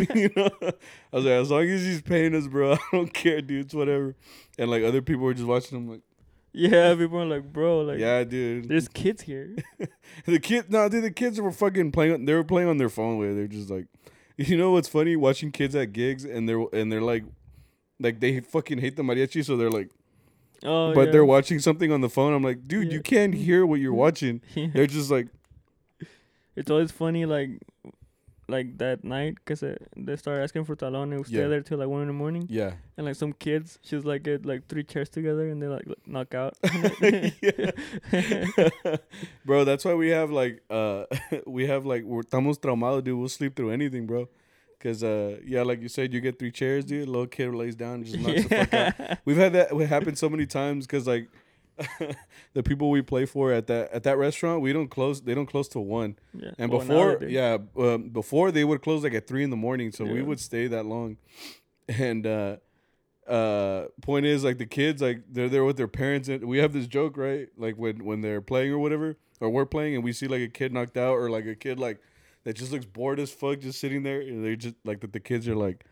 [0.15, 0.49] you know.
[0.63, 3.67] I was like, as long as he's paying us, bro, I don't care, dude.
[3.67, 4.17] It's whatever.
[4.59, 5.77] And like other people were just watching.
[5.77, 6.01] I'm like,
[6.55, 6.95] yeah.
[6.95, 8.67] People are like, bro, like, yeah, dude.
[8.67, 9.57] there's kids here.
[10.25, 12.25] The kid, no, dude, the kids were fucking playing.
[12.25, 13.19] They were playing on their phone.
[13.19, 13.89] Where they're just like,
[14.39, 15.17] you know what's funny?
[15.17, 17.25] Watching kids at gigs and they're and they're like,
[18.01, 19.91] like they fucking hate the mariachi, so they're like,
[20.65, 21.13] Oh, but yeah.
[21.13, 22.33] they're watching something on the phone.
[22.35, 22.95] I'm like, dude, Yeah.
[22.95, 24.41] you can't hear what you're watching.
[24.55, 24.69] Yeah.
[24.75, 25.29] They're just like,
[26.57, 27.51] It's always funny, like,
[28.51, 31.77] like that night, cause uh, they start asking for talon and we stay there till
[31.79, 34.83] like one in the morning, yeah, and like some kids, she's like get like three
[34.83, 36.57] chairs together and they like knock out.
[39.45, 39.65] Bro.
[39.65, 41.05] That's why we have like, uh,
[41.47, 43.19] we have like, we're estamos traumados, dude.
[43.19, 44.29] We'll sleep through anything, bro.
[44.81, 47.09] Cause uh, yeah, like you said, you get three chairs, dude.
[47.09, 49.19] Little kid lays down, and just knocks the fuck out.
[49.25, 51.29] We've had that happen so many times because like
[52.55, 55.21] the people we play for at that at that restaurant, we don't close.
[55.21, 56.17] They don't close till one.
[56.33, 56.51] yeah.
[56.59, 59.57] And Well, before, they yeah, um, before they would close like at three in the
[59.57, 61.17] morning, so we would stay that long.
[61.89, 62.57] And uh,
[63.27, 66.75] uh, point is, like the kids, like they're there with their parents, and we have
[66.75, 67.49] this joke, right?
[67.57, 70.49] Like when when they're playing or whatever, or we're playing, and we see like a
[70.49, 71.99] kid knocked out, or like a kid like
[72.49, 75.21] that just looks bored as fuck, just sitting there, and they just like that the
[75.21, 75.85] kids are like.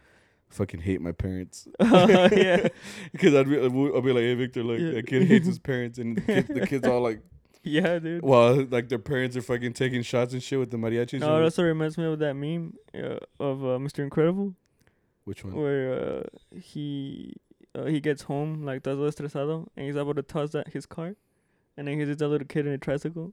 [0.49, 1.67] Fucking hate my parents.
[1.81, 2.69] Oh, yeah.
[3.13, 4.93] because I'd be, I'll be like, "Hey, Victor, look, Yeah.
[4.93, 7.19] that kid hates his parents," and the, kid, the kids all like,
[7.65, 8.23] yeah, dude.
[8.23, 11.41] "Well, like their parents are fucking taking shots and shit with the mariachis." No, or-
[11.41, 14.05] it also reminds me of that meme uh, of uh, Mr.
[14.05, 14.55] Incredible,
[15.25, 15.53] Which one?
[15.57, 16.23] where uh,
[16.57, 17.35] he
[17.75, 21.17] uh, he gets home like todo estresado, and he's about to toss that his car,
[21.77, 23.33] and then he sees that little kid in a tricycle.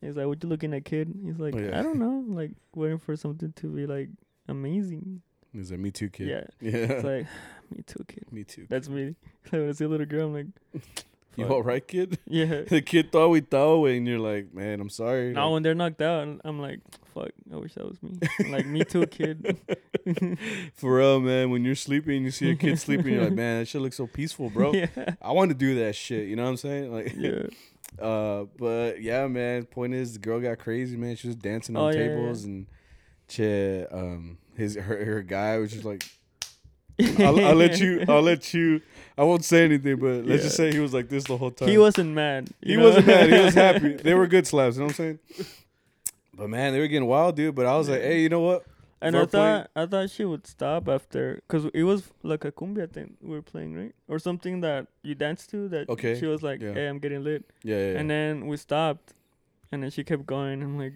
[0.00, 1.78] He's like, "What you looking at, kid?" He's like, yeah.
[1.78, 4.08] "I don't know, like waiting for something to be like
[4.48, 5.22] amazing."
[5.54, 6.28] Is that me too, kid?
[6.28, 6.76] Yeah, Yeah.
[6.92, 7.26] it's like,
[7.74, 8.66] "Me too, kid." me too.
[8.68, 9.14] That's me.
[9.44, 10.46] Like when I see a little girl, I'm like,
[11.36, 12.18] You all right, kid?
[12.26, 12.62] Yeah.
[12.62, 15.32] the kid thought we thought away, and you're like, man, I'm sorry.
[15.34, 16.80] Now Like, when they're knocked out, I'm like,
[17.14, 18.18] fuck, I wish that was me.
[18.50, 19.58] Like, me too, kid.
[20.74, 21.50] for real, man.
[21.50, 24.06] When you're sleeping, you see a kid sleeping, you're like, man, that shit looks so
[24.06, 24.72] peaceful, bro.
[24.72, 24.86] yeah.
[25.20, 26.26] I want to do that shit.
[26.26, 26.92] You know what I'm saying?
[26.92, 27.42] Like, Yeah.
[28.00, 29.64] Uh, but yeah, man.
[29.64, 31.16] Point is, the girl got crazy, man.
[31.16, 32.66] She was dancing Oh, on yeah, yeah, tables, and
[33.28, 33.92] shit.
[33.92, 36.04] Um, his her her guy was just like,
[37.18, 38.04] I'll, I'll let you.
[38.08, 38.80] I'll let you.
[39.18, 41.68] I won't say anything, but let's just say he was like this the whole time.
[41.68, 42.50] He wasn't mad.
[42.62, 42.84] He know?
[42.84, 43.32] wasn't mad.
[43.32, 43.94] He was happy.
[44.02, 44.76] They were good slaps.
[44.76, 45.46] You know what I'm saying?
[46.34, 47.54] But man, they were getting wild, dude.
[47.54, 48.64] But I was like, hey, you know what?
[49.02, 52.90] And I thought I thought she would stop after, cause it was like a cumbia
[52.90, 53.94] thing we were playing, right?
[54.08, 55.68] Or something that you danced to.
[55.68, 56.72] That Okay, she was like, yeah.
[56.72, 57.98] "Hey, I'm getting lit," Yeah, yeah.
[57.98, 59.12] and then we stopped,
[59.70, 60.62] and then she kept going.
[60.62, 60.94] I'm like,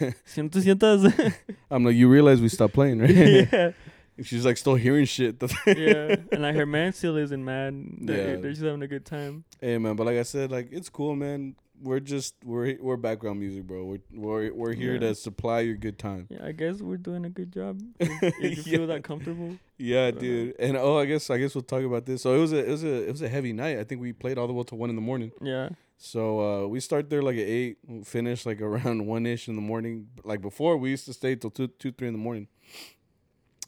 [0.00, 0.12] yeah.
[0.26, 1.34] "Siento, sientas."
[1.70, 3.10] I'm like, you realize we stopped playing, right?
[3.52, 3.72] yeah,
[4.16, 5.36] And She's like still hearing shit.
[5.66, 6.16] yeah.
[6.32, 7.74] And like her man still isn't mad.
[8.00, 8.36] They're, Yeah.
[8.40, 9.44] they're just having a good time.
[9.60, 11.54] hey man, but like I said, like it's cool, man.
[11.82, 13.84] We're just we're we're background music, bro.
[13.84, 15.00] We're we're we're here Yeah.
[15.00, 16.26] to supply your good time.
[16.28, 17.80] Yeah, I guess we're doing a good job.
[18.00, 18.86] If, if you feel Yeah.
[18.86, 19.56] that comfortable.
[19.78, 20.54] Yeah, Uh, dude.
[20.58, 22.20] And oh, I guess I guess we'll talk about this.
[22.22, 23.78] So it was a it was a it was a heavy night.
[23.78, 25.32] I think we played all the way till one in the morning.
[25.40, 25.70] Yeah.
[25.96, 29.62] So uh, we start there like at eight, finish like around one ish in the
[29.62, 30.08] morning.
[30.24, 32.48] Like before, we used to stay till two, two, three in the morning.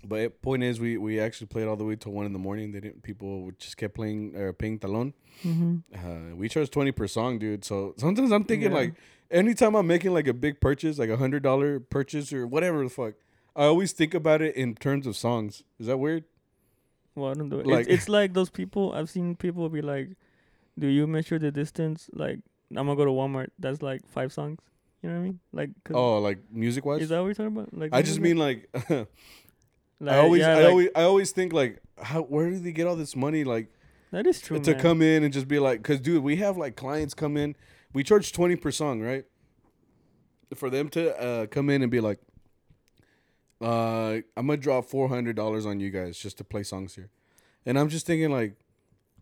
[0.05, 2.73] But point is, we we actually played all the way till one in the morning.
[2.73, 3.03] They didn't.
[3.03, 5.15] People just kept playing uh, paying talon.
[5.45, 5.77] Mm-hmm.
[5.95, 7.65] Uh, we charge twenty per song, dude.
[7.65, 8.77] So sometimes I'm thinking Yeah.
[8.79, 8.95] like,
[9.31, 12.91] anytime I'm making like a big purchase, like a hundred dollar purchase or whatever the
[12.91, 13.15] fuck,
[13.55, 15.63] I always think about it in terms of songs.
[15.79, 16.25] Is that weird?
[17.15, 17.67] Well, I don't do it.
[17.67, 20.09] Like- it's, it's like those people I've seen people be like,
[20.79, 23.51] "Do you measure the distance?" Like, I'm gonna go to Walmart.
[23.59, 24.59] That's like five songs.
[25.03, 25.41] You know what I mean?
[25.53, 27.03] Like, Oh, like music wise.
[27.03, 27.75] is that what you're talking about?
[27.77, 28.69] Like, I just mean like.
[30.03, 32.73] Like, I always, yeah, I like, always, I always think like, how, where do they
[32.73, 33.45] get all this money?
[33.45, 33.69] Like,
[34.11, 34.59] that is true.
[34.59, 34.81] to man.
[34.81, 37.55] come in and just be like, because dude, we have like clients come in,
[37.93, 39.25] we charge twenty per song, right?
[40.57, 42.19] For them to uh, come in and be like,
[43.61, 47.09] uh, I'm gonna drop four hundred dollars on you guys just to play songs here,
[47.65, 48.57] and I'm just thinking like,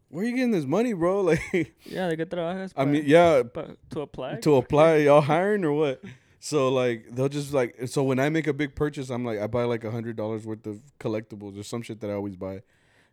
[0.08, 1.20] where are you getting this money, bro?
[1.24, 2.72] Like, Yeah, de que trabajas.
[2.74, 3.42] I mean, yeah,
[3.90, 4.36] to apply.
[4.36, 6.02] to apply, y'all hiring or what?
[6.42, 9.46] So like they'll just like so when I make a big purchase, I'm like I
[9.46, 12.62] buy like a hundred dollars worth of collectibles or some shit that I always buy,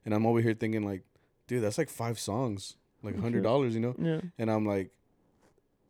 [0.05, 1.03] and I'm over here thinking like,
[1.47, 3.95] dude, that's like five songs, like a hundred dollars, you know?
[3.99, 4.21] yeah.
[4.37, 4.91] And I'm like,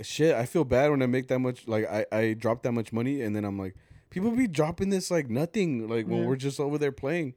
[0.02, 2.92] shit, I feel bad when I make that much, like I I drop that much
[2.92, 3.76] money, and then I'm like,
[4.10, 6.26] people be dropping this like nothing, like when Yeah.
[6.28, 7.36] we're just over there playing.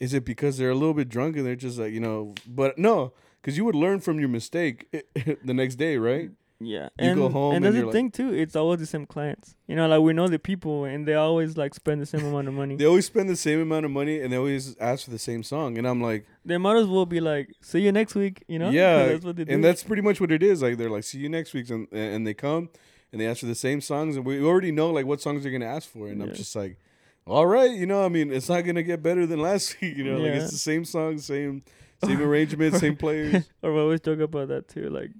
[0.00, 2.34] Is it because they're a little bit drunk and they're just like you know?
[2.46, 4.86] But no, because you would learn from your mistake
[5.44, 6.30] the next day, right?
[6.58, 8.32] Yeah, You and go home and and that's the like- thing too.
[8.32, 9.54] It's always the same clients.
[9.68, 12.48] You know, like we know the people, and they always like spend the same amount
[12.48, 12.76] of money.
[12.76, 15.42] They always spend the same amount of money and they always ask for the same
[15.42, 15.76] song.
[15.76, 18.70] And I'm like, They might as well be like, "See you next week." You know?
[18.80, 19.06] yeah.
[19.06, 19.52] that's what they do.
[19.52, 20.62] and that's pretty much what it is.
[20.62, 21.68] Like they're like, see you next week.
[21.68, 22.70] And, and they come
[23.12, 24.16] and they ask for the same songs.
[24.16, 26.08] And we already know like what songs they're to ask for.
[26.08, 26.78] And I'm just like,
[27.26, 27.70] all right.
[27.70, 29.96] You know, I mean, it's not to get better than last week.
[29.96, 31.64] You know, like it's the same song, same,
[32.02, 33.44] same arrangement, same players.
[33.62, 35.10] or we always joke about that too, like,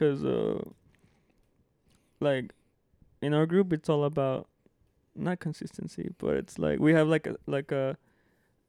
[0.00, 0.60] cause uh,
[2.20, 2.52] like,
[3.22, 4.48] in our group, it's all about
[5.14, 7.96] not consistency, but it's like we have like a like a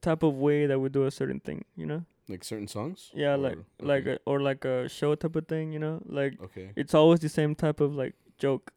[0.01, 2.03] type of way that we do a certain thing, you know?
[2.27, 3.11] Like certain songs?
[3.13, 6.01] Yeah, Or- like like a, or like a show type of thing, you know?
[6.05, 6.71] Like Okay.
[6.75, 8.71] it's always the same type of like joke.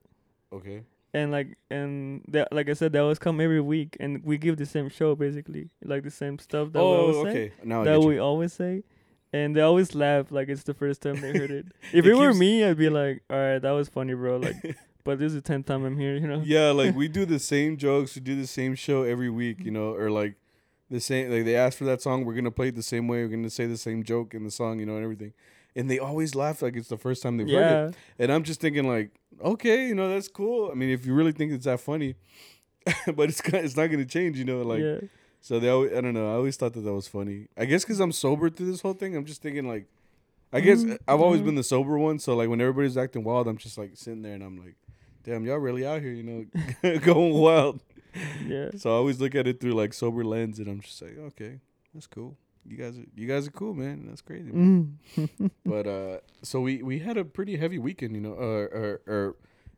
[0.52, 0.82] Okay.
[1.12, 4.56] And like and they, like I said, they always come every week, and we give
[4.56, 7.52] the same show basically, like the same stuff that we Oh, always say okay.
[7.62, 8.82] Now I that we always say,
[9.34, 11.66] and they always laugh like it's the first time they heard it.
[11.92, 14.56] If It it, were me, I'd be like, "All right, that was funny, bro." Like,
[15.04, 16.40] but this is the tenth time I'm here, you know?
[16.44, 19.72] yeah, like we do the same jokes, we do the same show every week, you
[19.72, 20.34] know, or like
[20.88, 23.18] the same like they ask for that song, we're gonna play it the same way,
[23.22, 25.32] we're gonna say the same joke in the song, you know, and everything.
[25.76, 27.96] And they always laugh like it's the first time they've heard it.
[28.20, 29.10] And I'm just thinking like,
[29.42, 30.70] okay, you know, that's cool.
[30.70, 32.14] I mean, if you really think it's that funny,
[33.16, 34.98] but it's it's not gonna change, you know, like yeah,
[35.44, 37.48] so they always I don't know, I always thought that that was funny.
[37.56, 39.84] I guess because I'm sober through this whole thing, I'm just thinking like,
[40.52, 41.46] I guess Mhm, I've always mhm.
[41.46, 44.34] been the sober one, so like when everybody's acting wild, I'm just like sitting there
[44.34, 44.76] and I'm like,
[45.24, 47.80] damn, y'all really out here, you know, going wild.
[48.46, 48.70] yeah.
[48.76, 51.60] So I always look at it through like sober lens, and I'm just like, okay,
[51.92, 52.36] that's cool.
[52.66, 54.06] You guys, are, you guys are cool, man.
[54.08, 54.50] That's crazy.
[54.52, 55.50] man." Mm.
[55.66, 59.36] But uh, so we we had a pretty heavy weekend, you know, or or, or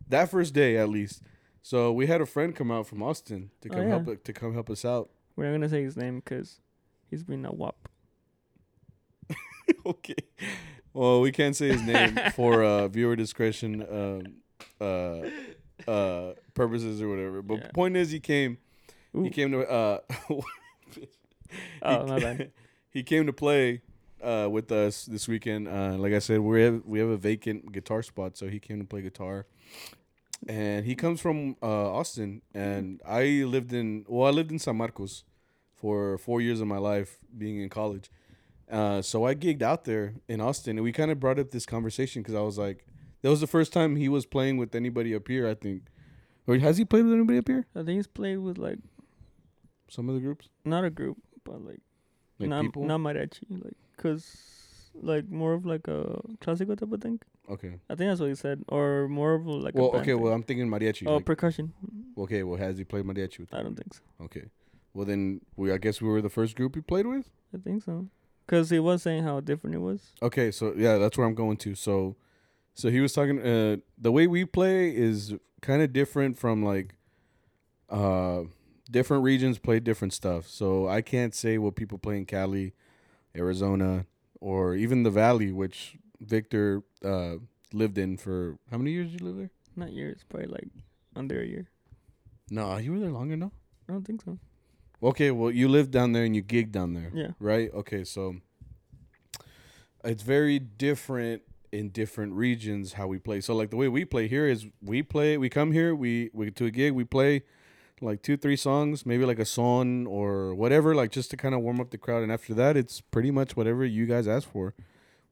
[0.09, 1.23] that first day at least.
[1.63, 3.89] So we had a friend come out from Austin to Oh, come yeah.
[3.99, 5.09] help to come help us out.
[5.37, 6.61] We're not gonna say his name because
[7.11, 7.89] he's been a wop.
[9.87, 10.15] okay.
[10.93, 14.23] Well, we can't say his name for uh, viewer discretion um,
[14.81, 17.43] uh, uh, purposes or whatever.
[17.43, 17.71] But Yeah.
[17.75, 18.59] point is, he came.
[19.13, 19.61] He came to.
[19.69, 19.99] Uh,
[21.83, 22.51] Oh, my bad.
[22.91, 23.83] he came to play
[24.23, 25.69] uh, with us this weekend.
[25.69, 28.79] Uh, like I said, we have we have a vacant guitar spot, so he came
[28.81, 29.47] to play guitar.
[30.49, 34.77] And he comes from uh, Austin, and I lived in well, I lived in San
[34.77, 35.25] Marcos
[35.75, 38.11] for four years of my life, being in college.
[38.71, 41.65] Uh, so I gigged out there in Austin, and we kind of brought up this
[41.67, 42.87] conversation because I was like,
[43.23, 45.49] that was the first time he was playing with anybody up here.
[45.49, 45.83] I think,
[46.47, 47.67] or has he played with anybody up here?
[47.75, 48.79] I think he's played with like
[49.89, 51.81] Some of the groups, not a group, but like,
[52.39, 52.85] like not people.
[52.85, 54.27] not mariachi, like, cause
[55.01, 57.21] like more of like a classical type of thing.
[57.49, 57.79] Okay.
[57.89, 59.75] I think that's what he said, or more of like.
[59.75, 60.07] a well, okay.
[60.07, 60.21] thing.
[60.21, 61.05] Well, I'm thinking mariachi.
[61.07, 61.73] oh, like- percussion.
[62.19, 62.43] okay.
[62.43, 63.55] Well, has he played mariachi with?
[63.55, 64.01] I don't think so.
[64.25, 64.45] Okay.
[64.95, 65.73] Well, then we.
[65.73, 67.31] I guess we were the first group he played with.
[67.55, 68.09] I think so,
[68.47, 70.13] because he was saying how different it was.
[70.23, 71.75] Okay, so yeah, that's where I'm going to.
[71.75, 72.17] So,
[72.75, 73.41] so he was talking.
[73.41, 76.95] Uh, the way we play is kind of different from like,
[77.91, 78.43] uh,
[78.91, 80.49] different regions play different stuff.
[80.49, 82.75] So I can't say what people play in Cali,
[83.37, 84.07] Arizona,
[84.41, 87.37] or even the Valley, which Victor uh
[87.73, 89.11] lived in for how many years?
[89.11, 89.51] Did you live there?
[89.77, 90.69] Not years, probably like
[91.15, 91.69] under a year.
[92.51, 93.37] No, you were there longer.
[93.37, 93.53] No.
[93.89, 94.39] I don't think so.
[95.03, 97.11] Okay, well, you lived down there and you gigged down there.
[97.15, 97.33] Yeah.
[97.39, 97.71] right?
[97.75, 98.37] Okay, so
[100.05, 101.43] it's very different
[101.73, 103.41] in different regions how we play.
[103.41, 106.51] So like the way we play here is we play we come here, we we
[106.53, 107.43] to a gig, we play
[108.01, 111.61] like two, three songs, maybe like a song or whatever, like just to kind of
[111.61, 114.75] warm up the crowd and after that it's pretty much whatever you guys ask for.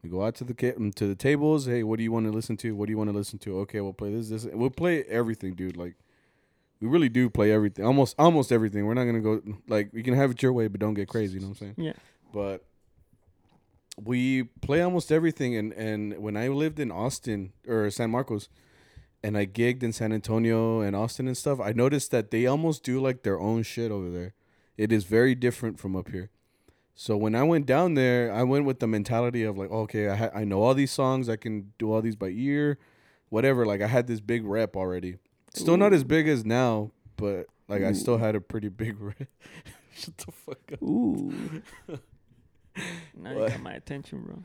[0.04, 1.64] We go out to the ca- to the tables.
[1.66, 2.76] Hey, what do you want to listen to?
[2.76, 3.58] What do you want to listen to?
[3.60, 4.28] Okay, we'll play this.
[4.28, 4.44] This.
[4.52, 5.76] We'll play everything, dude.
[5.78, 5.94] Like,
[6.80, 7.84] we really do play everything.
[7.86, 8.84] Almost, almost everything.
[8.86, 11.34] We're not gonna go like you can have it your way, but don't get crazy.
[11.34, 11.86] You know what I'm saying?
[11.88, 11.92] Yeah.
[12.32, 12.64] but
[14.02, 18.48] we play almost everything and and when i lived in austin or san marcos
[19.22, 22.82] and i gigged in san antonio and austin and stuff i noticed that they almost
[22.82, 24.34] do like their own shit over there
[24.76, 26.28] it is very different from up here
[26.94, 30.14] so when i went down there i went with the mentality of like okay i,
[30.16, 32.78] ha- I know all these songs i can do all these by ear
[33.30, 35.16] whatever like i had this big rep already
[35.54, 39.28] still not as big as now but like i still had a pretty big rep
[39.94, 41.62] shut the fuck up Ooh.
[43.16, 44.42] now you got my attention, bro.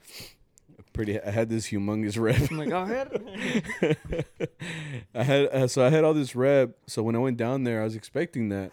[0.94, 4.06] pretty i had this humongous rep I'm like, go ahead.
[5.14, 6.72] I had uh, so I had all this rep.
[6.88, 8.72] So when I went down there, I was expecting that,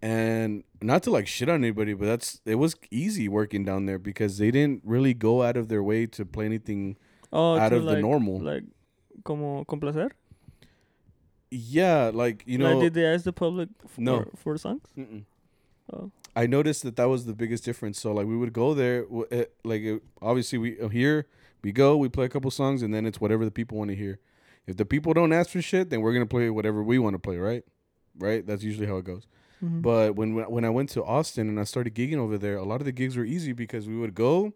[0.00, 3.98] and not to like shit on anybody, but that's it was easy working down there
[3.98, 6.96] because they didn't really go out of their way to play anything
[7.32, 8.40] oh, out of the normal.
[8.40, 8.64] Like,
[9.24, 10.10] como complacer?
[11.50, 14.30] yeah, like you know, like, did they ask the public for, No.
[14.36, 14.82] for songs?
[14.96, 15.24] mm-mm.
[15.92, 16.10] Oh.
[16.36, 17.98] I noticed that that was the biggest difference.
[17.98, 19.82] So like we would go there, w- eh, like
[20.20, 21.26] obviously we uh, here
[21.62, 23.96] we go, we play a couple songs, and then it's whatever the people want to
[23.96, 24.20] hear.
[24.66, 27.18] If the people don't ask for shit, then we're gonna play whatever we want to
[27.18, 27.64] play, right?
[28.18, 28.46] Right.
[28.46, 29.26] That's usually how it goes.
[29.62, 29.82] Mhm.
[29.82, 32.80] But when when I went to Austin and I started gigging over there, a lot
[32.80, 34.52] of the gigs were easy because we would go,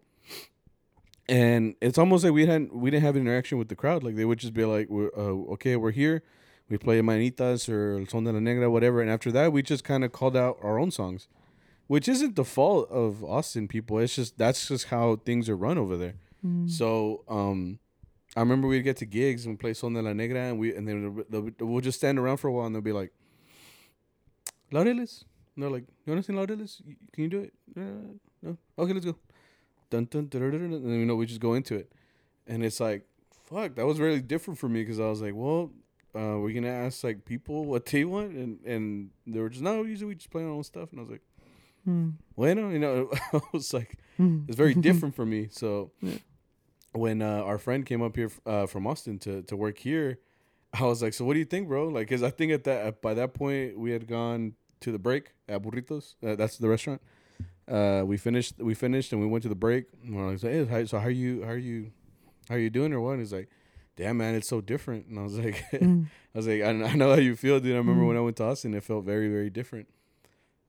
[1.27, 4.03] and it's almost like we hadn't we didn't have interaction with the crowd.
[4.03, 6.23] Like they would just be like, we're, uh, "Okay, we're here."
[6.69, 9.83] We play Manitas or El Son de la Negra, whatever, and after that, we just
[9.83, 11.27] kind of called out our own songs,
[11.87, 13.99] which isn't the fault of Austin people.
[13.99, 16.15] It's just that's just how things are run over there.
[16.45, 16.69] Mm.
[16.69, 17.79] So um,
[18.35, 20.87] I remember we'd get to gigs and play Son de la Negra, and we and
[20.87, 21.25] then
[21.59, 23.11] we'll just stand around for a while, and they'll be like,
[24.73, 25.23] "Laureles,"
[25.55, 26.81] and they're like, "You want to sing Laureles?
[27.13, 27.53] Can you do it?
[27.77, 29.15] Uh, no, okay, let's go."
[29.89, 31.91] Dun dun dun dun dun, and then you know we just go into it,
[32.47, 33.05] and it's like,
[33.45, 35.71] fuck, that was really different for me because I was like, well.
[36.15, 39.81] Uh, we're gonna ask like people what they want, and and they were just no.
[39.81, 41.23] Usually we just play our own stuff, and I was like,
[41.89, 42.13] Mm.
[42.35, 44.47] bueno, you know, I was like, Mm.
[44.47, 45.47] it's very different for me.
[45.49, 46.19] So Yeah.
[46.91, 50.19] when uh, our friend came up here uh, from Austin to to work here,
[50.71, 53.01] I was like, "So what do you think, bro?" Like, cause I think at that
[53.01, 56.15] by that point we had gone to the break at Burritos.
[56.25, 57.01] Uh, that's the restaurant.
[57.67, 58.55] Uh, we finished.
[58.59, 59.85] We finished and we went to the break.
[60.03, 61.43] And I was like, hey, how- "So how are you?
[61.43, 61.91] How are you?
[62.49, 63.11] How are you doing?" Or what?
[63.11, 63.49] And he's like,
[63.95, 66.07] "Damn, man, it's so different." And I was like, Mm.
[66.33, 67.73] I was like, I, I know how you feel, dude.
[67.75, 68.07] I remember Mm.
[68.09, 69.87] when I went to Austin, it felt very, very different.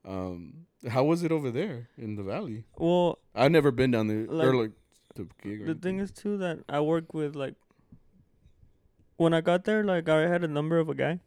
[0.05, 2.63] Um, how was it over there in the valley?
[2.77, 4.71] Well, I've never been down there Like, or like
[5.15, 5.61] to gig.
[5.63, 7.55] Or the thing is too that I work with like
[9.17, 11.19] when I got there, like I had a number of a guy.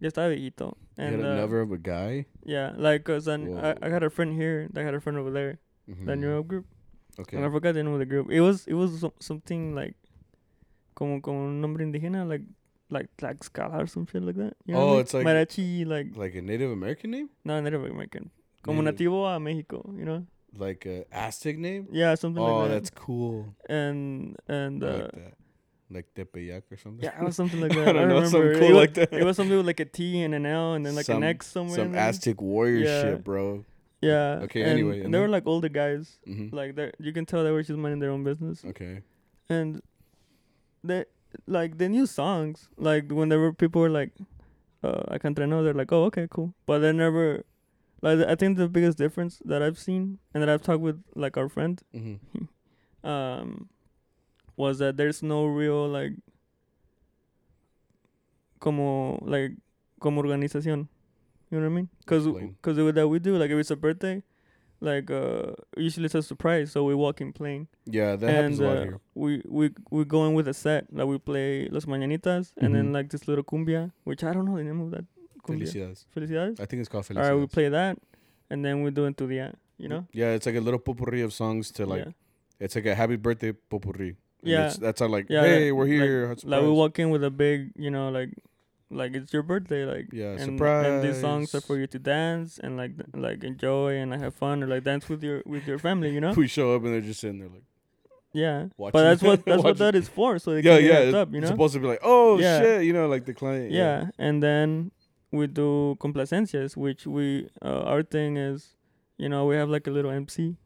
[0.00, 0.76] Ya estaba viejito.
[0.98, 2.26] you And had uh, of a guy.
[2.44, 5.30] yeah, like cause then I, I had a friend here that had a friend over
[5.30, 5.58] there.
[5.88, 6.20] That Mhm.
[6.20, 6.66] New York group.
[7.18, 7.36] Okay.
[7.36, 8.30] And I forgot the name of the group.
[8.30, 9.94] It was it was some, something like
[10.94, 12.42] como como un nombre indígena like
[12.90, 14.54] like Tlaxcala or some shit like that.
[14.66, 15.00] You know I Oh, mean?
[15.00, 18.30] it's like- mariachi like Like a Native American name, no Native American.
[18.62, 19.06] Como Native.
[19.10, 20.26] nativo a Mexico, you know?
[20.58, 21.86] like a Aztec name.
[21.92, 22.70] Yeah, something Oh, like that.
[22.70, 23.54] Oh that's cool.
[23.68, 25.34] and and I uh, like that.
[25.90, 27.04] Like Tepeyac or something.
[27.04, 27.88] yeah, it was something like that.
[27.88, 28.28] I, don't know, remember.
[28.30, 29.12] something it, cool was, like that.
[29.12, 31.24] it was something with like a T and an L and then like Some- an
[31.24, 31.76] X somewhere.
[31.76, 31.94] Some.
[31.94, 33.02] Aztec warrior Yeah.
[33.02, 33.64] shit, bro.
[34.00, 34.40] Yeah.
[34.42, 36.18] Okay, and anyway, and they were like older guys.
[36.26, 38.64] hmm Like they, you can tell they were just minding their own business.
[38.64, 39.02] Okay.
[39.48, 39.80] and
[40.82, 41.04] they
[41.46, 44.10] like the new songs like when there were people were like
[44.84, 47.44] uh i can't know they're like oh okay cool but they never
[48.02, 51.36] like i think the biggest difference that i've seen and that i've talked with like
[51.36, 52.14] our friend hmm
[53.04, 53.68] um
[54.56, 56.12] was that there's no real like
[58.60, 59.52] como like
[60.00, 60.88] como organización
[61.50, 64.22] you know what i mean because because that we do like if it's a birthday
[64.80, 67.66] like uh usually it's a surprise, so we walk in playing.
[67.86, 69.00] Yeah, that and happens a lot uh, here.
[69.14, 72.88] we we we go in with a set like we play Los Mañanitas and then
[72.90, 72.92] Mhm.
[72.92, 75.06] like this little cumbia, which I don't know the name of that
[75.48, 75.64] cumbia.
[75.64, 76.04] Felicidades.
[76.14, 76.60] Felicidades.
[76.60, 77.24] I think it's called Felicidades.
[77.24, 77.96] All right, we play that,
[78.50, 79.56] and then we do into the end.
[79.78, 80.06] You know.
[80.12, 82.04] Yeah, it's like a little potpourri of songs to like.
[82.04, 82.12] yeah.
[82.60, 84.16] It's like a happy birthday potpourri.
[84.42, 84.72] And Yeah.
[84.78, 85.26] that's all like.
[85.28, 86.28] Yeah, hey, like- we're here.
[86.28, 88.30] Like we surprise." walk in with a big, you know, like
[88.90, 92.58] like it's your birthday, like Yeah, and, and these songs are for you to dance
[92.62, 95.78] and like like enjoy and like have fun or like dance with your with your
[95.78, 96.32] family, you know.
[96.34, 97.64] We show up and they're just sitting there like.
[98.32, 100.38] Yeah, Watching- but that's what that's what that is for.
[100.38, 100.98] So they Yeah, yeah.
[101.08, 101.46] It's up, you know.
[101.48, 102.60] supposed to be like, oh Yeah.
[102.60, 103.72] shit, you know, like the client.
[103.72, 104.10] yeah.
[104.18, 104.92] and then
[105.32, 108.76] we do complacencias, which we uh, our thing is,
[109.18, 110.56] you know, we have like a little MC.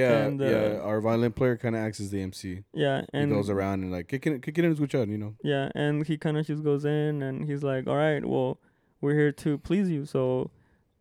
[0.00, 0.78] Yeah, And, yeah.
[0.80, 2.64] uh, Our violin player kind of acts as the MC.
[2.84, 5.32] Yeah, and he goes around and like kicking kicking it escuchar, you know.
[5.52, 8.58] Yeah, and he kind of just goes in and he's like, "All right, well,
[9.00, 10.50] we're here to please you, so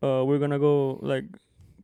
[0.05, 1.25] uh, we're gonna go like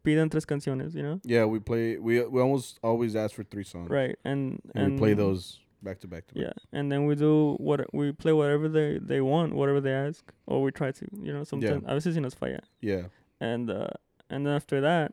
[0.05, 1.97] pidan tres canciones, you know, Yeah, we play.
[2.07, 3.89] We we almost always ask for three songs.
[3.89, 4.15] right?
[4.25, 6.43] And And, we play those back to back to back.
[6.45, 10.23] Yeah, and then we do what we play whatever they they want, whatever they ask,
[10.49, 13.03] or we try to, you know, sometimes a veces sí nos falla, Yeah.
[13.39, 13.87] and uh,
[14.29, 15.11] and then after that,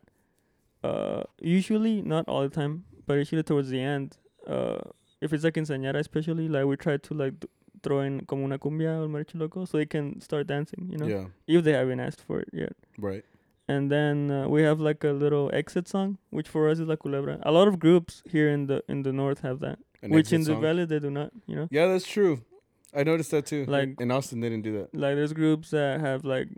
[0.84, 4.78] uh, usually not all the time, but usually towards the end, uh,
[5.20, 7.50] if it's like in quinceañera especially, like we try to like th-
[7.82, 11.06] throw in como una cumbia or mariachi loco so they can start dancing, you know,
[11.06, 11.26] Yeah.
[11.46, 12.72] if they haven't asked for it yet.
[12.98, 13.24] Right.
[13.68, 16.96] And then uh, we have like a little exit song, which for us is La
[16.96, 17.38] Culebra.
[17.42, 20.40] A lot of groups here in the in the north have that, An which in
[20.40, 20.62] the song.
[20.62, 21.68] valley they do not, you know.
[21.70, 22.40] Yeah, that's true.
[22.94, 23.66] I noticed that too.
[23.66, 24.94] Like- in Austin, they didn't do that.
[24.94, 26.48] like there's groups that have like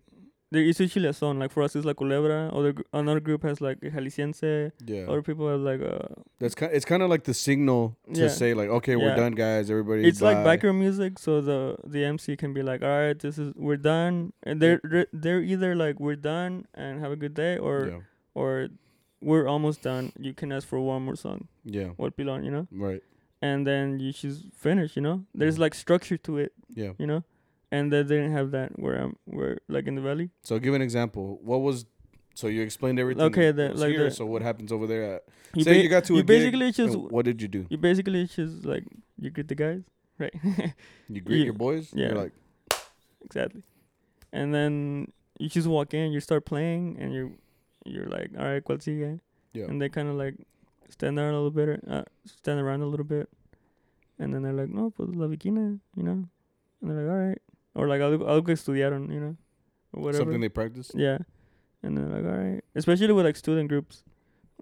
[0.52, 3.42] there is usually a song like for us it's like Culebra other gr- another group
[3.44, 5.04] has like Jalisciense Yeah.
[5.10, 6.08] other people have like uh
[6.40, 6.72] That's kind.
[6.72, 8.28] It's kind of like the signal to Yeah.
[8.28, 9.16] say like, okay, we're Yeah.
[9.22, 9.70] done, guys.
[9.70, 10.06] Everybody.
[10.08, 10.44] it's like bye.
[10.44, 14.32] background music so the the MC can be like all right this is we're done
[14.42, 14.80] and they're
[15.12, 18.00] they're- either like we're done and have a good day or Yeah.
[18.34, 18.68] or
[19.22, 21.90] we're almost done you can ask for one more song Yeah.
[22.00, 23.02] what pilon you know Right.
[23.42, 26.92] and then you just finish you know there's like structure to it Yeah.
[26.98, 27.22] you know
[27.72, 30.82] and they didn't have that where I'm where like in the valley So give an
[30.82, 31.38] example.
[31.42, 31.84] What was?
[32.34, 33.24] So you explained everything.
[33.24, 35.14] Okay, the- like here, the- so what happens over there?
[35.16, 37.66] At, you, say ba- you got to you basically just what did you do?
[37.68, 38.84] You basically just like
[39.18, 39.82] you greet the guys,
[40.18, 40.34] right?
[41.08, 41.90] You greet you- your boys.
[41.92, 42.08] yeah.
[42.08, 42.32] You're like,
[43.24, 43.62] exactly.
[44.32, 47.32] And then you just walk in, you start playing, and you're
[47.84, 49.20] you're like, all right, cuál sigue?
[49.52, 49.64] yeah.
[49.66, 50.34] And they kind of like
[50.88, 53.28] stand there a little bit, uh, stand around a little bit,
[54.18, 56.24] and then they're like, no, pues la Bikina, you know.
[56.80, 57.42] And they're like, all right,
[57.74, 59.36] or like algo, algo que estudiaron, you know,
[59.92, 60.24] or whatever.
[60.24, 60.90] Something they practice.
[60.94, 61.18] yeah,
[61.82, 64.04] and they're like, all right, especially with like student groups.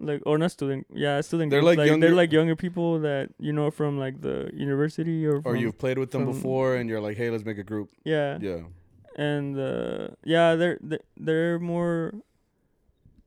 [0.01, 1.51] Like or not student, yeah, student.
[1.51, 1.77] They're groups.
[1.77, 5.77] like they're like younger people that you know from like the university or Or you've
[5.77, 7.89] played with them from- before, and you're like, hey, let's make a group.
[8.05, 8.61] yeah, Yeah.
[9.17, 12.13] and uh, yeah, they're they- they're more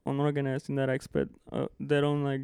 [0.06, 1.30] unorganized in that aspect.
[1.50, 2.42] Uh, they don't like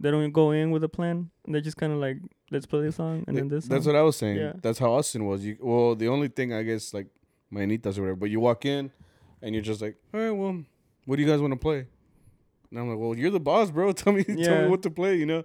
[0.00, 1.30] they don't go in with a plan.
[1.46, 2.18] They just kind of like
[2.50, 3.66] let's play this song and Th- then this.
[3.66, 3.94] That's song.
[3.94, 4.36] what I was saying.
[4.36, 4.52] Yeah.
[4.60, 5.44] That's how Austin was.
[5.44, 7.06] You well, the only thing I guess like
[7.52, 8.90] Manitas or whatever, but you walk in
[9.42, 10.64] and you're just like, all right, well,
[11.06, 11.86] what do you guys want to play?
[12.70, 13.92] And I'm like, well, you're the boss, bro.
[14.02, 15.44] Tell me, tell me what to play, you know.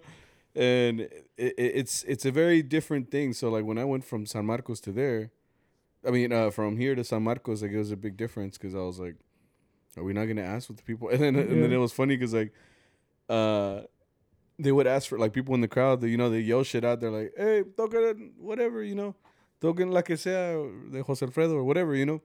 [0.55, 3.33] And it, it, it's it's a very different thing.
[3.33, 5.31] So like when I went from San Marcos to there,
[6.05, 8.75] I mean, uh, from here to San Marcos, like it was a big difference because
[8.75, 9.15] I was like,
[9.97, 11.07] are we not gonna ask with the people?
[11.11, 12.53] And then and then it was funny because like,
[13.29, 13.81] uh,
[14.63, 16.02] they would ask for like people in the crowd.
[16.02, 16.99] They, you know, they yell shit out.
[16.99, 19.15] They're like, hey, toca whatever, you know,
[19.62, 20.32] toquen la que sea
[20.91, 22.21] de Jose Alfredo or whatever, you know.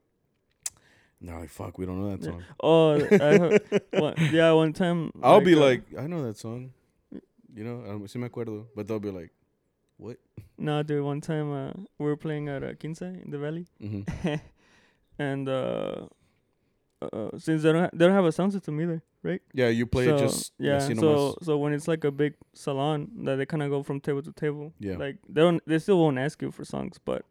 [1.21, 2.43] And they're like, fuck, we don't know that song.
[2.63, 6.73] Oh, I yeah, one time I'll be uh, like, I know that song,
[7.55, 7.83] you know.
[7.91, 9.33] Um, sí me acuerdo, but they'll be like,
[9.97, 10.17] what?
[10.59, 11.03] no, dude.
[11.03, 14.35] One time uh, we were playing at uh, Quince in the valley, Mm-hmm.
[15.19, 16.07] and uh,
[17.01, 19.41] uh, since they don't ha- they don't have a sound system either, right?
[19.53, 20.79] Yeah, you play so, it just yeah.
[20.79, 24.23] So so when it's like a big salon that they kind of go from table
[24.23, 24.73] to table.
[24.79, 24.97] Yeah.
[24.97, 27.25] Like they don't they still won't ask you for songs, but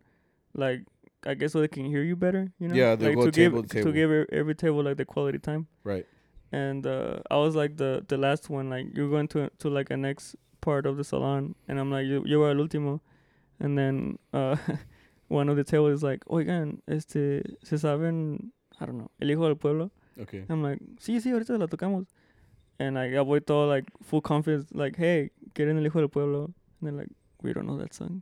[0.53, 0.84] like
[1.25, 2.51] I guess so they can hear you better.
[2.60, 2.75] You know.
[2.75, 3.91] Yeah, they'll like go to table give to table.
[3.91, 5.67] give e- every table like the quality time.
[5.84, 6.06] right.
[6.49, 8.69] And uh, I was like the the last one.
[8.69, 12.06] Like you're going to to like a next part of the salon, and I'm like
[12.06, 13.02] you you are el último,
[13.60, 14.56] and then uh,
[15.27, 19.46] one of the tables is like, oigan, este se saben I don't know el hijo
[19.46, 19.92] del pueblo.
[20.19, 20.44] Okay.
[20.50, 22.06] I'm like, sí, sí, ahorita la tocamos.
[22.80, 26.46] And like, I voy todo like full confidence, like, hey, quieren el hijo del pueblo.
[26.46, 27.10] And they're like,
[27.42, 28.21] we don't know that song.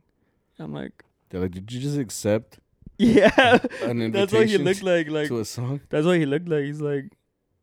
[0.58, 2.58] I'm like, They're like, did you just accept
[2.98, 3.58] yeah.
[3.82, 5.10] an that's what he invitation looked like.
[5.10, 5.80] Like, to a song?
[5.90, 6.64] that's what he looked like.
[6.64, 7.04] He's like,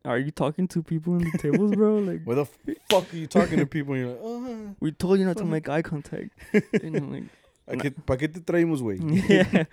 [0.05, 1.97] are you talking to people in the tables, bro?
[2.09, 2.45] Like, Where the
[2.89, 3.93] fuck are you talking to people?
[3.95, 6.31] And you're like, oh, we told you not to make eye contact.
[6.53, 7.23] and I'm like,
[7.67, 8.99] ¿a qué- ¿pa' qué te traímos, güey?
[9.29, 9.63] yeah,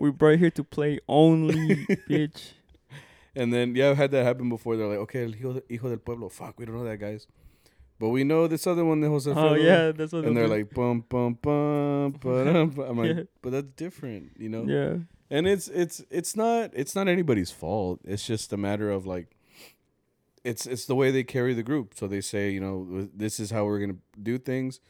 [0.00, 2.52] we brought here to play only, bitch.
[3.36, 4.76] And then yeah, I've had that happen before.
[4.76, 6.28] They're like, okay, el hijo, hijo del pueblo.
[6.28, 7.26] Fuck, we don't know that guys,
[7.98, 9.30] but we know this other one, the Jose.
[9.34, 10.24] Oh yeah, that's what.
[10.24, 12.12] And they're like bum bum bum.
[12.20, 13.22] ba-dum, I'm like, Yeah.
[13.42, 14.64] but that's different, you know.
[14.64, 14.96] yeah,
[15.30, 18.00] And it's it's it's not it's not anybody's fault.
[18.04, 19.28] It's just a matter of like
[20.42, 21.94] it's it's the way they carry the group.
[21.94, 24.80] So they say, you know, this is how we're gonna do things.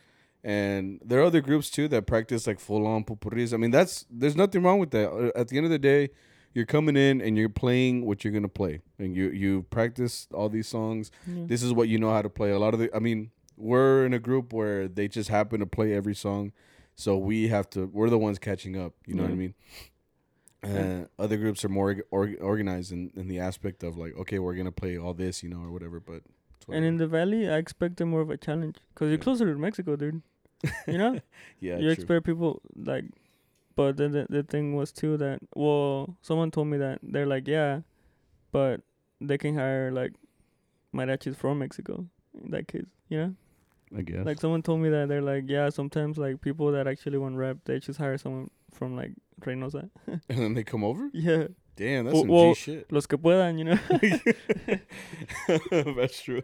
[0.43, 3.53] And there are other groups too that practice like full on pupurris.
[3.53, 5.11] I mean, that's there's nothing wrong with that.
[5.11, 6.09] Uh, At the end of the day,
[6.53, 10.49] you're coming in and you're playing what you're gonna play, and you you practice all
[10.49, 11.11] these songs.
[11.27, 11.45] yeah.
[11.47, 12.51] This is what you know how to play.
[12.51, 15.67] A lot of the, I mean, we're in a group where they just happen to
[15.67, 16.53] play every song,
[16.97, 17.87] so we have to.
[17.87, 18.95] We're the ones catching up.
[19.07, 19.39] You know what I Yeah.
[19.39, 19.55] mean?
[20.65, 21.05] Yeah.
[21.19, 24.55] Uh, other groups are more org- organized in, in the aspect of like, okay, we're
[24.55, 26.01] gonna play all this, you know, or whatever.
[26.01, 26.23] But
[26.57, 29.23] it's And in the valley, I expected more of a challenge because you're Yeah.
[29.25, 30.21] closer to Mexico, dude.
[30.87, 31.19] You know,
[31.61, 31.91] yeah, you true.
[31.93, 33.07] expect people like,
[33.81, 37.49] but then the the thing was too that well, someone told me that they're like
[37.49, 37.81] yeah,
[38.53, 38.83] but
[39.29, 40.13] they can hire like
[40.93, 42.05] mariachis from Mexico
[42.43, 43.35] in that case, you know.
[43.99, 44.27] I guess.
[44.27, 47.57] Like someone told me that they're like yeah, sometimes like people that actually want rap,
[47.65, 49.89] they just hire someone from like Reynosa.
[50.07, 51.09] and then they come over.
[51.15, 52.93] yeah, Damn, that's Well- some well- G shit.
[52.93, 53.79] los que puedan, you know.
[55.97, 56.43] that's true.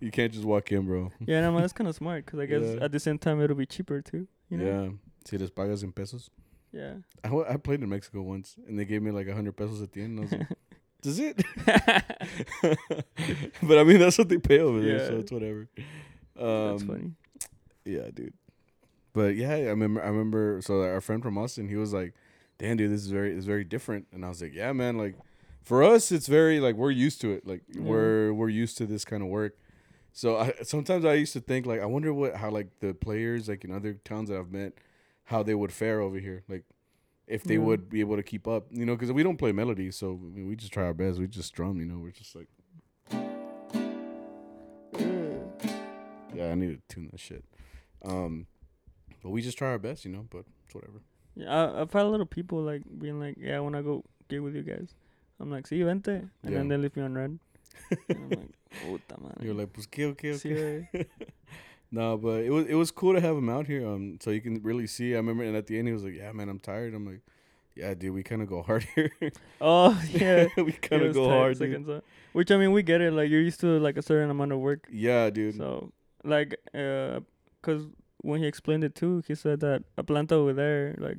[0.00, 1.10] You can't just walk in, bro.
[1.26, 2.84] yeah, no, man, that's kind of smart because I guess Yeah.
[2.84, 4.26] at the same time it'll be cheaper too.
[4.50, 4.64] You know?
[4.66, 4.88] Yeah.
[5.24, 6.30] Si les pagas en pesos.
[6.72, 6.94] Yeah.
[7.24, 9.92] I, I played in Mexico once, and they gave me like a hundred pesos at
[9.92, 10.18] the end.
[10.18, 10.48] And I was like,
[11.02, 11.42] "Does it?"
[13.62, 15.68] but I mean, that's what they pay over there, so it's whatever.
[16.38, 17.12] Um, that's funny.
[17.84, 18.34] Yeah, dude.
[19.12, 20.02] But yeah, I remember.
[20.02, 20.60] I remember.
[20.62, 22.14] So our friend from Austin, he was like,
[22.58, 24.98] "Damn, dude, this is very, it's very different." And I was like, "Yeah, man.
[24.98, 25.16] Like,
[25.62, 27.46] for us, it's very like we're used to it.
[27.46, 27.82] Like Yeah.
[27.82, 29.56] we're we're used to this kind of work."
[30.12, 33.48] So I sometimes I used to think like I wonder what how like the players
[33.48, 34.74] like in other towns that I've met,
[35.28, 36.42] how they would fare over here.
[36.48, 36.64] Like
[37.26, 37.60] if they Yeah.
[37.68, 40.28] would be able to keep up, you know, because we don't play melody, so I
[40.36, 41.18] mean, we just try our best.
[41.18, 41.98] We just strum, you know.
[41.98, 42.48] We're just like,
[46.34, 47.44] yeah, I need to tune that shit.
[48.04, 48.46] Um,
[49.22, 50.26] but we just try our best, you know.
[50.30, 51.00] But it's whatever.
[51.34, 54.04] Yeah, I, I've had a lot of people like being like, "Yeah, I wanna go
[54.28, 54.94] gig with you guys."
[55.40, 56.50] I'm like, "See, you vente," and Yeah.
[56.58, 57.38] then they leave me on red.
[57.90, 58.50] and I'm like,
[58.82, 60.88] "Puta madre." You're like, pues Sí, okay.
[60.92, 61.06] güey.
[61.90, 64.40] No, but it was it was cool to have him out here, um, so you
[64.40, 65.14] can really see.
[65.14, 67.22] I remember, and at the end, he was like, "Yeah, man, I'm tired." I'm like,
[67.74, 69.10] "Yeah, dude, we kind of go hard here.
[69.60, 72.02] oh yeah, we kind of go hard, dude.
[72.34, 73.12] Which I mean, we get it.
[73.12, 74.86] Like you're used to like a certain amount of work.
[74.92, 75.56] Yeah, dude.
[75.56, 75.92] So
[76.24, 77.20] like, uh,
[77.62, 77.86] cause
[78.20, 81.16] when he explained it too, he said that a planta over there, like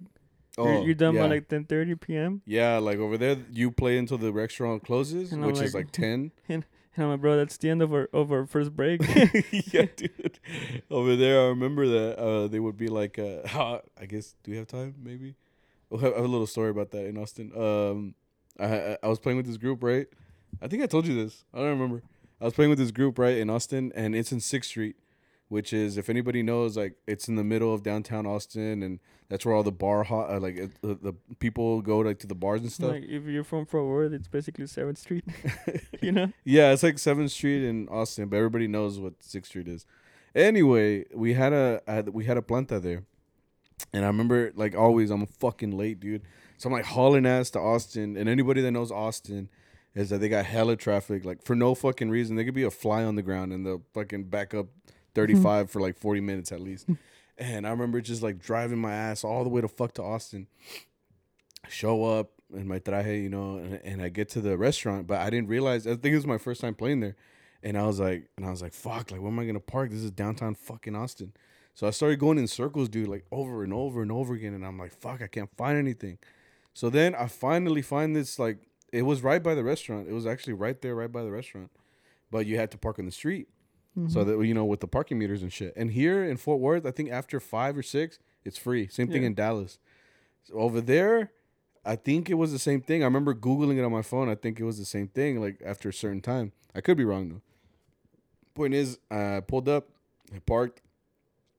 [0.57, 1.28] you're, you're done Oh, yeah.
[1.28, 2.41] by like 10:30 p.m.
[2.45, 5.91] Yeah, like over there, you play until the restaurant closes, And which is like- like
[5.91, 6.32] ten.
[6.47, 6.63] And
[6.98, 9.02] I'm like, bro, that's the end of our of our first break.
[9.72, 10.40] yeah, dude.
[10.90, 14.58] Over there, I remember that uh, they would be like, uh, I guess, do we
[14.58, 14.96] have time?
[15.02, 15.36] Maybe.
[15.90, 17.52] We'll have, I have a little story about that in Austin.
[17.56, 18.16] Um,
[18.60, 20.08] I I- I was playing with this group, right?
[20.62, 21.46] I think I told you this.
[21.54, 22.02] I don't remember.
[22.42, 24.96] I was playing with this group, right, in Austin, and it's in Sixth Street,
[25.50, 29.45] which is, if anybody knows, like it's in the middle of downtown Austin, and that's
[29.45, 32.62] where all the bar hot, uh, like the, the people go like to the bars
[32.62, 32.91] and stuff.
[32.91, 35.26] like if you're from Fort Worth, it's basically Seventh Street.
[36.02, 36.32] you know?
[36.45, 39.86] Yeah, it's like Seventh Street in Austin, but everybody knows what Sixth Street is.
[40.36, 43.04] Anyway, we had a had, we had a planta there,
[43.91, 46.22] and I remember like always I'm fucking late, dude.
[46.58, 49.50] So I'm like hauling ass to Austin, and anybody that knows Austin
[49.95, 52.36] is that they got hella traffic, like for no fucking reason.
[52.36, 54.68] They could be a fly on the ground and they'll fucking back up
[55.16, 56.88] 35 for like 40 minutes at least.
[57.38, 60.47] and I remember just like driving my ass all the way to fuck to Austin.
[61.68, 65.20] Show up in my traje, you know, and, and I get to the restaurant, but
[65.20, 65.86] I didn't realize.
[65.88, 67.16] I think it was my first time playing there,
[67.64, 69.91] and I was like, and I was like, fuck, like where am I gonna park?
[69.91, 71.34] This is downtown fucking Austin.
[71.76, 74.66] So I started going in circles, dude, like over and over and over again, and
[74.66, 76.18] I'm like, fuck, I can't find anything.
[76.74, 78.57] So then I finally find this like
[78.91, 80.07] it was right by the restaurant.
[80.10, 81.72] It was actually right there, right by the restaurant,
[82.32, 83.47] but you had to park on the street.
[83.96, 84.30] So Mm-hmm.
[84.40, 85.74] that you know with the parking meters and shit.
[85.76, 88.88] And here in Fort Worth, I think after five or six, it's free.
[88.88, 89.28] Same thing Yeah.
[89.28, 89.80] in Dallas.
[90.44, 91.32] So over there,
[91.84, 93.02] I think it was the same thing.
[93.02, 94.30] I remember googling it on my phone.
[94.30, 95.42] I think it was the same thing.
[95.42, 97.42] Like after a certain time, I could be wrong though.
[98.54, 99.90] Point is, I pulled up,
[100.34, 100.82] I parked.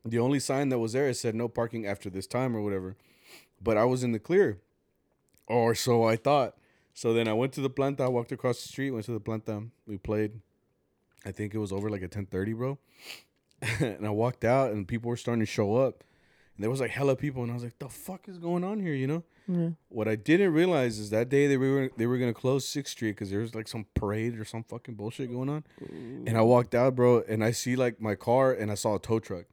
[0.04, 2.96] The only sign that was there it said no parking after this time or whatever.
[3.62, 4.60] But I was in the clear,
[5.46, 6.56] or so I thought.
[6.94, 8.00] So then I went to the planta.
[8.02, 9.68] I walked across the street, went to the planta.
[9.86, 10.40] We played.
[11.24, 12.78] I think it was over like at ten thirty, bro.
[13.80, 16.02] and I walked out, and people were starting to show up,
[16.56, 18.80] and there was like hella people, and I was like, "The fuck is going on
[18.80, 19.24] here?" You know.
[19.48, 19.70] Yeah.
[19.88, 23.12] What I didn't realize is that day they were they were gonna close Sixth Street
[23.12, 25.64] because there was like some parade or some fucking bullshit going on.
[26.26, 29.00] And I walked out, bro, and I see like my car, and I saw a
[29.00, 29.46] tow truck,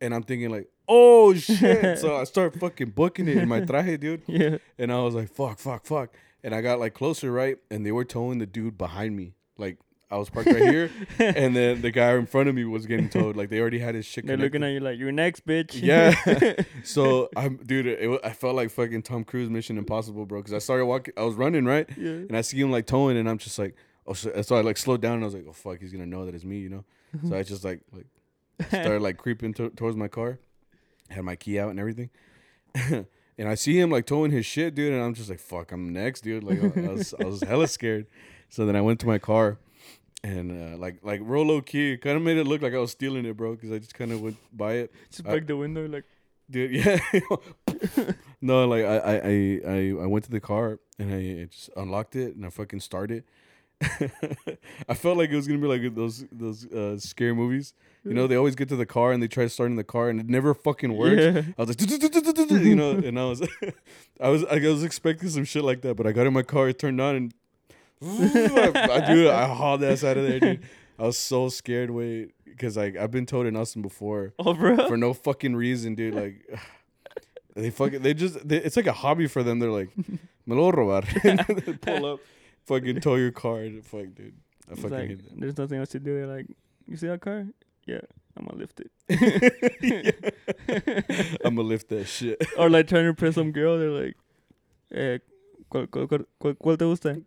[0.00, 1.98] and I'm thinking like, oh shit.
[2.00, 4.22] so I start fucking booking it in my traje, dude.
[4.26, 4.58] Yeah.
[4.78, 6.14] And I was like, fuck, fuck, fuck.
[6.42, 7.56] And I got like closer, right?
[7.70, 9.34] And they were towing the dude behind me.
[9.56, 9.78] Like
[10.10, 13.08] I was parked right here, and then the guy in front of me was getting
[13.08, 13.36] towed.
[13.36, 14.26] Like they already had his shit.
[14.26, 15.80] They're looking at you like, you're next, bitch.
[15.80, 16.62] Yeah.
[16.84, 17.86] so I'm, dude.
[17.86, 20.40] It, wa- I felt like fucking Tom Cruise Mission Impossible, bro.
[20.40, 21.14] Because I started walking.
[21.16, 22.10] I was running right, yeah.
[22.10, 24.14] and I see him like towing, and I'm just like, oh.
[24.14, 26.26] So, so I like slowed down, and I was like, oh fuck, he's gonna know
[26.26, 26.84] that it's me, you know.
[27.16, 27.28] Mm-hmm.
[27.28, 28.06] So I just like like
[28.68, 30.40] started like creeping to- towards my car,
[31.08, 32.10] had my key out and everything.
[32.74, 35.92] and I see him like towing his shit, dude, and I'm just like, fuck, I'm
[35.92, 36.42] next, dude.
[36.42, 38.06] Like I was, I was hella scared.
[38.48, 39.58] So then I went to my car,
[40.22, 43.24] and uh, like like low key, kind of made it look like I was stealing
[43.26, 45.86] it, bro, because I just kind of went by it, Just I- break the window,
[45.86, 46.04] like,
[46.50, 46.72] dude.
[46.72, 46.98] Yeah.
[48.40, 52.36] no, like I, I I I went to the car and I just unlocked it
[52.36, 53.24] and I fucking started.
[54.88, 57.72] I felt like it was gonna be like those those uh, scary movies.
[58.04, 60.20] You know, they always get to the car and they try starting the car and
[60.20, 61.20] it never fucking works.
[61.20, 61.42] Yeah.
[61.58, 63.42] I was like, you know, and I was,
[64.18, 66.68] I was, I was expecting some shit like that, but I got in my car,
[66.70, 67.34] it turned on, and
[68.02, 70.62] I, dude, I hauled ass out of there, dude.
[70.98, 74.88] I was so scared, wait, because like I've been told in Austin before Oh, bro.
[74.88, 76.14] for no fucking reason, dude.
[76.14, 76.46] Like
[77.54, 79.58] they fucking, they just, they, it's like a hobby for them.
[79.58, 79.90] They're like,
[80.46, 81.02] me lo robar.
[81.80, 82.20] Pull up,
[82.66, 84.34] fucking tow your car, and fuck, dude.
[84.70, 85.40] I fucking like, hate that.
[85.40, 86.14] there's nothing else to do.
[86.14, 86.46] They're like,
[86.86, 87.46] you see that car?
[87.86, 88.00] Yeah,
[88.36, 88.90] I'm gonna lift it.
[91.44, 92.40] I'm gonna lift that shit.
[92.56, 93.78] or like trying to impress some girl.
[93.78, 94.16] They're like,
[94.92, 95.18] eh,
[95.70, 97.20] ¿cuál, cuál, cuál, cuál, cuál te gusta?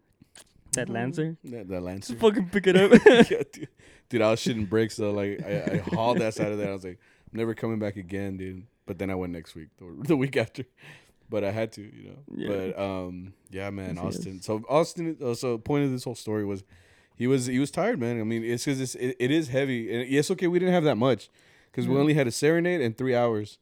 [0.73, 1.37] That Lancer.
[1.45, 2.13] That, that Lancer.
[2.13, 2.91] Just fucking pick it up.
[3.29, 3.67] yeah, dude.
[4.09, 5.11] dude, I was shitting bricks though.
[5.11, 6.69] Like I, I hauled that side of that.
[6.69, 6.99] I was like,
[7.31, 8.63] I'm never coming back again, dude.
[8.85, 10.65] But then I went next week, or the week after.
[11.29, 12.17] But I had to, you know.
[12.35, 12.47] Yeah.
[12.73, 14.15] But um, yeah, man, Yes, yes.
[14.15, 14.41] Austin.
[14.41, 15.17] So Austin.
[15.23, 16.63] Uh, so point of this whole story was,
[17.15, 18.19] he was he was tired, man.
[18.19, 20.83] I mean, it's because it's it, it is heavy, and yes, okay, we didn't have
[20.83, 21.29] that much,
[21.71, 23.57] because we only had a serenade and three hours.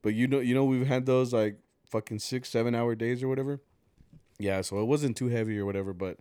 [0.00, 3.28] But you know, you know, we've had those like fucking six, seven hour days or
[3.28, 3.60] whatever.
[4.38, 6.18] Yeah, so it wasn't too heavy or whatever, but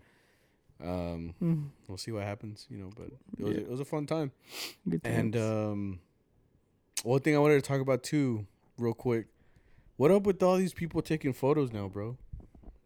[0.84, 2.90] um, Mm, we'll see what happens, you know.
[2.96, 3.08] But
[3.38, 3.62] it was Yeah.
[3.62, 4.32] it was a fun time.
[4.90, 6.00] Good And um,
[7.04, 8.46] one thing I wanted to talk about too,
[8.78, 9.28] real quick.
[9.98, 12.18] What up with all these people taking photos now, bro?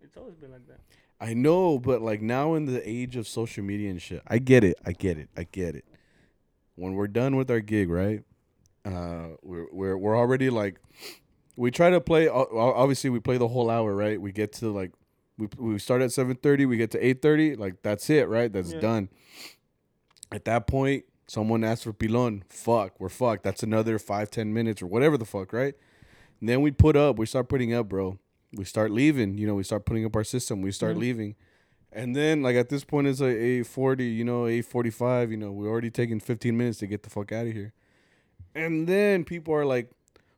[0.02, 0.80] it's always been like that.
[1.20, 4.64] I know, but like now in the age of social media and shit, I get
[4.64, 5.86] it, I get it, I get it.
[6.76, 8.24] When we're done with our gig, right?
[8.84, 10.80] Uh, we're we're we're already like,
[11.56, 12.28] we try to play.
[12.28, 14.20] o- o- Obviously, we play the whole hour, right?
[14.22, 14.92] We get to like,
[15.38, 18.52] we we start at seven thirty, we get to eight thirty, like that's it, right?
[18.52, 18.80] That's Yeah.
[18.80, 19.10] done.
[20.32, 22.44] At that point, someone asks for pilon.
[22.50, 23.44] Fuck, we're fucked.
[23.44, 25.76] That's another five ten minutes or whatever the fuck, right?
[26.40, 27.18] And then we put up.
[27.18, 28.18] We start putting up, bro
[28.54, 29.38] we start leaving.
[29.38, 30.62] You know, we start putting up our system.
[30.62, 31.00] We start Mhm.
[31.00, 31.36] leaving,
[31.92, 34.06] and then like at this point it's like eight forty.
[34.06, 35.30] You know, eight forty five.
[35.30, 37.74] You know, we're already taking fifteen minutes to get the fuck out of here,
[38.54, 39.90] and then people are like,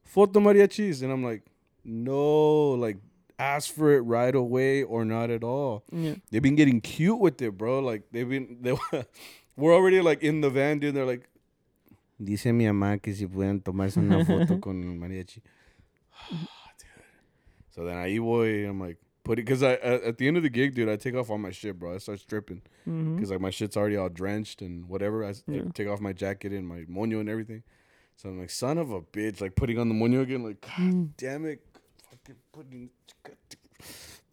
[0.03, 1.43] "Foto mariachis," and I'm like,
[1.85, 2.97] "No, like."
[3.39, 5.83] Ask for it right away or not at all.
[5.91, 6.15] Yeah.
[6.31, 7.79] They've been getting cute with it, bro.
[7.79, 8.75] Like they've been, they,
[9.55, 10.95] we're already like in the van, dude.
[10.95, 11.27] They're like,
[12.23, 15.41] dice mi mamá que si pueden tomarse una foto con el mariachi.
[16.31, 16.47] dude.
[17.69, 20.43] So then I voy, I'm like, put it, cause I at, at the end of
[20.43, 21.93] the gig, dude, I take off all my shit, bro.
[21.93, 23.19] I start stripping, Mm-hmm.
[23.19, 25.23] cause like my shit's already all drenched and whatever.
[25.25, 25.61] I Yeah.
[25.75, 27.61] take off my jacket and my moño and everything.
[28.15, 30.71] So I'm like, son of a bitch, like putting on the moño again, like, god
[30.79, 31.09] Mm.
[31.17, 31.61] damn it.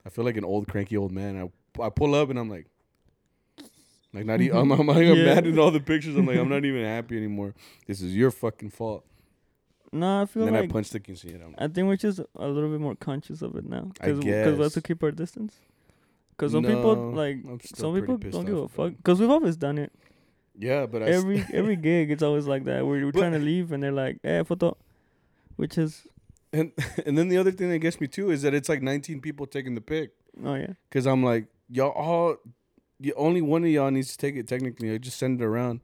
[0.06, 1.50] I feel like an old cranky old man.
[1.76, 2.66] I I pull up and I'm like,
[4.12, 4.56] like not even.
[4.58, 5.34] I'm, I'm, I'm Yeah.
[5.34, 6.16] mad at all the pictures.
[6.16, 7.54] I'm like, I'm not even happy anymore.
[7.86, 9.04] This is your fucking fault.
[9.92, 11.44] No, I feel And then like I punched the quinceañera.
[11.46, 13.92] I'm I think we're just a little bit more conscious of it now.
[14.00, 15.54] I guess because we have to keep our distance.
[16.30, 17.38] Because some people like
[17.76, 18.92] some people don't give a fuck.
[18.96, 19.92] Because we've always done it.
[20.56, 22.84] Yeah, but I s- Every every gig, it's always like that.
[22.86, 24.76] We're, we're But- trying to leave, and they're like, "Eh, photo,"
[25.56, 26.06] which is
[26.54, 26.72] and
[27.06, 29.46] and then the other thing that gets me too is that it's like 19 people
[29.46, 30.12] taking the pic.
[30.44, 32.36] oh yeah, Cause I'm like, y'all all,
[33.16, 34.48] only one of y'all needs to take it.
[34.48, 35.80] Technically, I just send it around.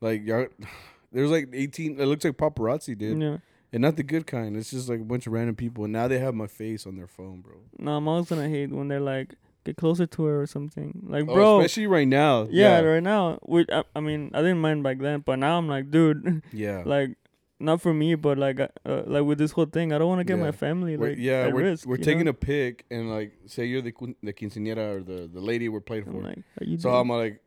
[0.00, 0.46] Like y'all,
[1.12, 2.00] there's like 18.
[2.00, 3.36] It looks like paparazzi, dude, yeah.
[3.72, 4.56] and not the good kind.
[4.56, 6.96] It's just like a bunch of random people, and now they have my face on
[6.96, 7.54] their phone, bro.
[7.78, 11.06] No, I'm always gonna hate when they're like, "Get closer to her" or something.
[11.08, 12.48] Like, Oh, bro, especially right now.
[12.50, 13.38] yeah, Yeah, right now.
[13.46, 16.82] We, I, I mean, I didn't mind back then, but now I'm like, dude, yeah.
[16.86, 17.16] like,
[17.62, 18.68] not for me, but like, uh,
[19.06, 20.44] like with this whole thing, I don't want to get Yeah.
[20.44, 21.86] my family We're- like yeah, at we're, risk.
[21.86, 22.30] we're taking know?
[22.30, 26.04] a pic, and like, say you're the the quinceañera or the the lady we're playing
[26.04, 26.20] for.
[26.20, 26.38] like,
[26.78, 27.40] so doing- I'm like,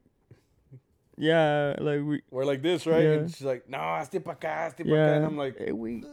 [1.18, 3.04] yeah, like we, we're like this, right?
[3.04, 3.12] Yeah.
[3.14, 5.72] And she's like, no, hazte pa acá, hazte pa acá, yeah, and I'm like, eh,
[5.72, 6.04] we,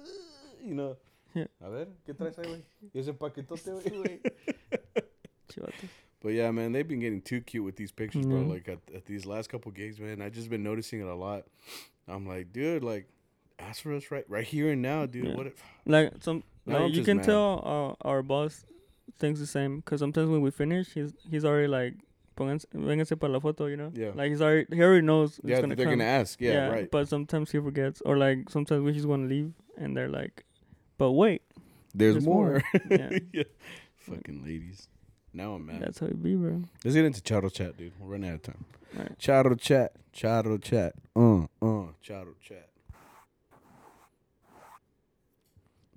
[0.64, 0.96] you know.
[1.34, 1.46] Yeah.
[1.64, 2.62] A ver, ¿qué traes ahí, güey?
[2.94, 4.20] ¿Y ese paquetote, güey?
[5.48, 5.88] chivatos.
[6.20, 8.42] But yeah, man, they've been getting too cute with these pictures, bro.
[8.42, 11.46] Like at, at these last couple gigs, man, I just been noticing it a lot.
[12.07, 13.09] I'm like, dude, like,
[13.68, 15.26] ask for us right right here and now, dude.
[15.28, 15.34] Yeah.
[15.36, 17.26] What if Like some, Now like you can mad.
[17.26, 18.64] tell our, our boss
[19.18, 19.82] thinks the same.
[19.82, 21.94] Cause sometimes when we finish, he's he's already like,
[22.36, 23.90] "Pónganse, vénganse para la foto," you know.
[23.94, 24.12] Yeah.
[24.14, 25.38] Like he's already he already knows.
[25.38, 25.98] it's Yeah, gonna they're come.
[25.98, 26.40] gonna ask.
[26.40, 26.90] Yeah, right.
[26.90, 30.44] But sometimes he forgets, or like sometimes we just want to leave, and they're like,
[30.98, 31.42] "But wait,
[31.94, 32.62] There's, there's more.
[32.72, 32.82] more.
[32.90, 33.18] Yeah.
[33.32, 33.42] Yeah.
[33.98, 34.88] Fucking ladies.
[35.34, 35.80] Now I'm mad.
[35.80, 37.92] that's how it be, bro." Let's get into Charo chat, dude.
[37.98, 38.64] We're running out of time.
[38.96, 39.18] Alright.
[39.18, 39.92] Charo chat.
[40.14, 40.92] Charo chat.
[41.16, 42.68] Uh, uh, Charo chat.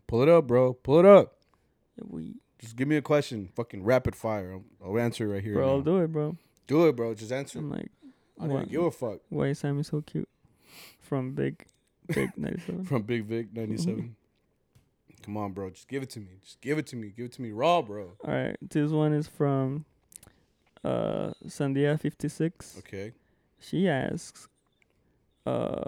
[0.08, 0.74] Pull it up, bro.
[0.74, 1.36] Pull it up.
[2.02, 3.50] We, Just give me a question.
[3.56, 4.54] Fucking rapid fire.
[4.54, 5.54] I'll, I'll answer it right here.
[5.56, 5.70] bro.
[5.70, 6.38] I'll do it, bro.
[6.68, 7.14] Do it, bro.
[7.14, 7.60] Just answer.
[7.60, 7.90] I'm like,
[8.40, 9.20] I don't give a fuck.
[9.30, 10.28] why is Sammy so cute?
[11.00, 11.66] From Big,
[12.08, 12.86] Big 97.
[12.86, 14.16] From Big Vic 97.
[15.24, 15.70] Come on, bro.
[15.72, 16.38] Just give it to me.
[16.44, 17.12] Just give it to me.
[17.16, 18.14] Give it to me raw, bro.
[18.24, 19.86] All right, this one is from
[20.84, 22.76] uh Sandia 56.
[22.80, 23.14] Okay.
[23.60, 24.48] She asks,
[25.48, 25.82] uh,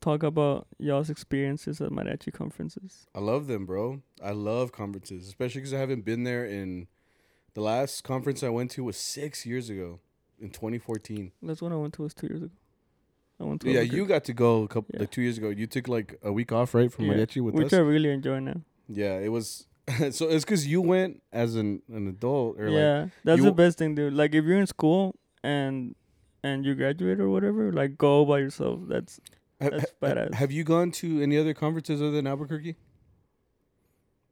[0.00, 3.06] talk about y'all's experiences at mariachi conferences.
[3.14, 4.02] I love them, bro.
[4.22, 6.88] I love conferences, especially because I haven't been there in.
[7.54, 9.98] The last conference I went to was six years ago,
[10.40, 11.32] in 2014.
[11.42, 12.52] That's when I went to was two years ago.
[13.40, 15.00] I went to Yeah, you got to go a couple Yeah.
[15.00, 15.48] like two years ago.
[15.48, 17.72] You took like a week off, right, from Yeah, mariachi with which us.
[17.74, 18.62] I really enjoy now.
[18.88, 19.66] yeah, it was.
[20.10, 23.78] so it's because you went as an an adult, or like yeah, that's the best
[23.78, 24.12] thing, dude.
[24.12, 25.94] Like if you're in school and
[26.44, 28.80] and you graduate or whatever, like go by yourself.
[28.86, 30.34] That's ha- that's ha- badass.
[30.34, 32.76] Have you gone to any other conferences other than Albuquerque?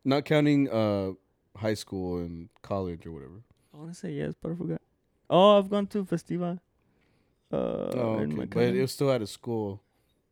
[0.05, 1.13] Not counting uh
[1.59, 3.43] high school and college or whatever.
[3.75, 4.81] I want to say yes, but I forgot.
[5.29, 6.61] Oh, I've gone to Festiva.
[7.53, 8.45] Uh, oh, okay.
[8.47, 9.83] But it was still out of school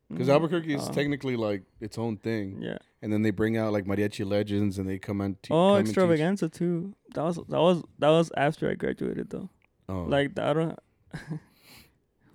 [0.09, 2.61] because Mm, Albuquerque is uh, technically like its own thing.
[2.61, 2.77] Yeah.
[3.01, 5.79] and then they bring out like mariachi legends and they come and te- Oh, come
[5.81, 6.95] extravaganza too.
[7.13, 9.49] That was that was that was after I graduated though.
[9.89, 10.03] Oh.
[10.03, 10.79] Like I don't.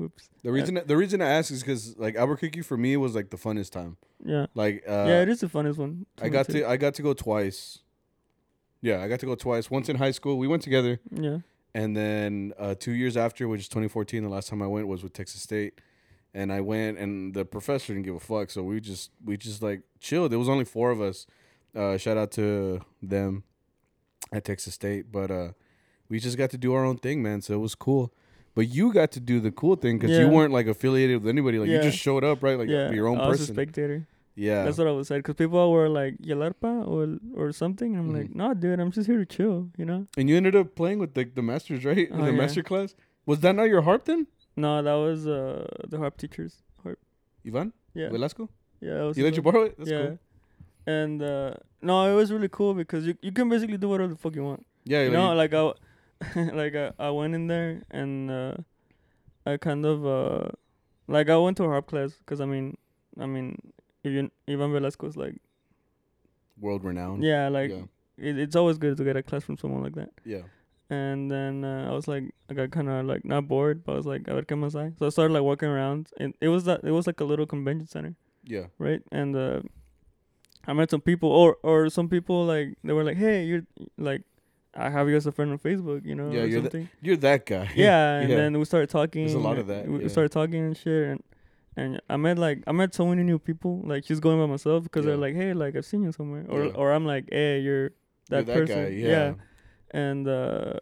[0.01, 0.30] Whoops.
[0.42, 3.36] the reason the reason I ask is because like Albuquerque for me was like the
[3.36, 3.96] funnest time.
[4.24, 4.46] Yeah.
[4.55, 6.07] Like uh, yeah, it is the funnest one.
[6.22, 7.80] I got to I got to go twice.
[8.80, 9.70] Yeah, I got to go twice.
[9.70, 11.38] Once in high school, we went together, Yeah.
[11.74, 15.03] and then uh, two years after, which is 2014, the last time I went was
[15.03, 15.74] with Texas State,
[16.32, 19.61] and I went, and the professor didn't give a fuck, so we just we just
[19.62, 20.32] like chilled.
[20.32, 21.26] There was only four of us.
[21.76, 23.44] Uh, shout out to them
[24.32, 25.48] at Texas State, but uh,
[26.09, 27.42] we just got to do our own thing, man.
[27.42, 28.14] So it was cool.
[28.55, 31.59] But you got to do the cool thing because you weren't like affiliated with anybody.
[31.59, 31.82] Like you Yeah.
[31.82, 32.59] just showed up, right?
[32.59, 32.90] Like yeah.
[32.90, 33.55] your own I was a person.
[33.55, 34.07] spectator.
[34.34, 34.64] Yeah.
[34.64, 35.20] That's what I was saying.
[35.20, 37.96] Because people were like Yalarpa or or something.
[37.96, 38.34] I'm like, Mhm.
[38.36, 39.68] no, dude, I'm just here to chill.
[39.76, 40.07] You know.
[40.16, 42.09] And you ended up playing with the the masters, right?
[42.12, 42.38] Oh, the yeah.
[42.42, 42.94] master class.
[43.26, 44.26] Was that not your harp then,
[44.57, 46.62] No, that was uh the harp teachers.
[46.82, 46.98] Harp.
[47.46, 48.09] Ivan Yeah.
[48.11, 48.48] Velasco?
[48.80, 48.94] Yeah.
[48.94, 49.55] That was You let his you one.
[49.55, 49.74] borrow it?
[49.78, 50.03] That's yeah.
[50.07, 50.18] cool.
[50.86, 54.18] And uh no, it was really cool because you you can basically do whatever the
[54.18, 54.66] fuck you want.
[54.84, 55.72] Yeah, you like, know, like I,
[56.36, 58.54] like I, I went in there and uh,
[59.46, 60.48] I kind of uh,
[61.08, 62.76] like I went to a harp class because I mean,
[63.18, 63.72] I mean,
[64.04, 65.36] even Ivan Velasco's like,
[66.58, 67.22] world renowned.
[67.22, 67.82] yeah, like yeah,
[68.18, 70.10] it, it's always good to get a class from someone like that.
[70.24, 70.42] yeah.
[70.92, 73.96] And then uh, I was like, I got kind of like not bored, but I
[73.96, 74.92] was like, a ver qué más hay.
[74.98, 77.46] So I started like walking around, and it was that it was like a little
[77.46, 78.66] convention center, yeah.
[78.76, 79.00] right?
[79.12, 79.60] And uh,
[80.66, 83.62] I met some people, or or some people like they were like, hey, you're
[83.96, 84.22] like.
[84.74, 86.88] I have you as a friend on Facebook, you know, Yeah, or you're something.
[87.02, 87.68] You're that guy.
[87.74, 88.36] yeah, and Yeah.
[88.36, 89.22] then we started talking.
[89.24, 90.08] There's a lot of that, We yeah.
[90.08, 91.22] started talking and shit, and
[91.76, 93.82] and I met like I met so many new people.
[93.84, 96.64] Like she's going by myself because they're like, hey, like I've seen you somewhere, or
[96.66, 96.72] Yeah.
[96.74, 97.90] or I'm like, hey, you're
[98.28, 98.84] that, You're person.
[98.84, 98.88] guy.
[98.90, 99.34] Yeah.
[99.92, 100.74] and uh,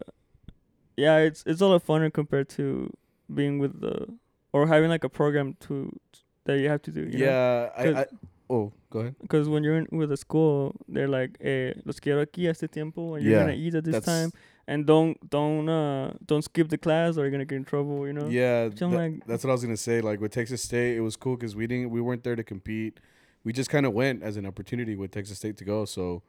[0.97, 2.93] yeah, it's it's a lot funner compared to
[3.33, 4.07] being with the
[4.53, 5.99] or having like a program to
[6.45, 7.03] that you have to do.
[7.03, 7.71] You Yeah.
[7.77, 8.07] I, I.
[8.51, 9.17] Oh, go ahead.
[9.21, 12.69] Because when you're in with a school, they're like, eh, los quiero aquí a este
[12.71, 14.31] tiempo, and you're Yeah, gonna eat at this time,
[14.67, 18.07] and don't don't uh don't skip the class or you're gonna get in trouble.
[18.07, 18.29] You know.
[18.29, 20.01] Yeah, Which I'm that- like- that's what I was gonna say.
[20.01, 22.99] Like with Texas State, it was cool because we didn't, we weren't there to compete.
[23.45, 25.85] We just kind of went as an opportunity with Texas State to go.
[25.85, 26.23] So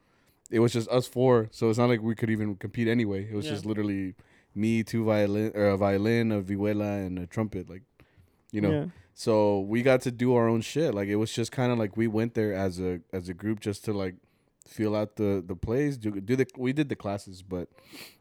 [0.50, 1.48] it was just us four.
[1.52, 3.24] So it's not like we could even compete anyway.
[3.30, 3.52] It was Yeah.
[3.52, 4.14] just literally
[4.54, 7.68] me, two violin, or a violin, a vihuela, and a trumpet.
[7.70, 7.82] Like,
[8.52, 8.70] you know.
[8.70, 8.86] Yeah.
[9.20, 10.94] So we got to do our own shit.
[10.94, 13.60] Like it was just kind of like we went there as a as a group
[13.60, 14.14] just to like
[14.66, 15.98] feel out the the plays.
[15.98, 17.68] Do do the we did the classes, but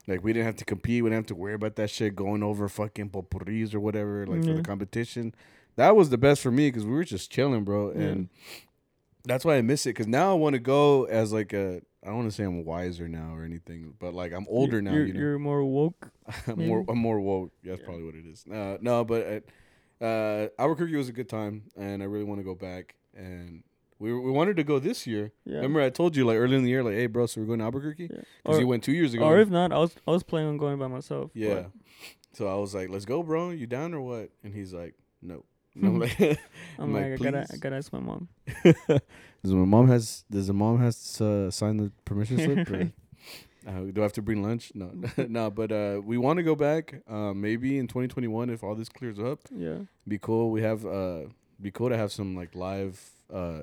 [0.08, 1.02] like we didn't have to compete.
[1.02, 4.44] We didn't have to worry about that shit going over fucking popurris or whatever like
[4.44, 5.34] for the competition.
[5.78, 8.02] That was the best for me because we were just chilling, bro, Yeah.
[8.02, 8.30] and
[9.24, 9.92] that's why I miss it.
[9.92, 12.66] Because now I want to go as like a I don't want to say I'm
[12.66, 14.92] wiser now or anything, but like I'm older You're- now.
[14.96, 16.12] You're, you know, you're more woke.
[16.48, 16.84] I'm more?
[16.90, 17.54] I'm more woke.
[17.64, 17.86] That's Yeah.
[17.86, 18.44] probably what it is.
[18.52, 19.40] Uh, no, but uh,
[20.02, 22.96] uh, Albuquerque was a good time, and I really want to go back.
[23.16, 23.64] And
[24.00, 25.32] we we wanted to go this year.
[25.46, 25.58] Yeah.
[25.58, 27.60] Remember, I told you like early in the year, like, hey, bro, so we're going
[27.60, 29.24] to Albuquerque because Or, you went two years ago.
[29.26, 31.32] or if not, I was I was planning on going by myself.
[31.34, 31.64] but- yeah.
[32.34, 33.50] So I was like, let's go, bro.
[33.50, 34.30] You down or what?
[34.44, 35.44] And he's like, no.
[35.76, 36.38] And I'm like, I'm,
[36.80, 38.30] I'm like, like, I gotta, I gotta ask my mom.
[38.64, 42.68] does my mom has does the mom has to uh, sign the permission slip?
[43.68, 44.72] uh, do I have to bring lunch?
[44.76, 44.92] No,
[45.28, 45.50] no.
[45.52, 47.02] But uh, we want to go back.
[47.08, 49.40] Uh, maybe in 2021 if all this clears up.
[49.56, 50.50] Yeah, Be cool.
[50.52, 51.22] We have uh,
[51.62, 53.00] be cool to have some like live
[53.34, 53.62] uh,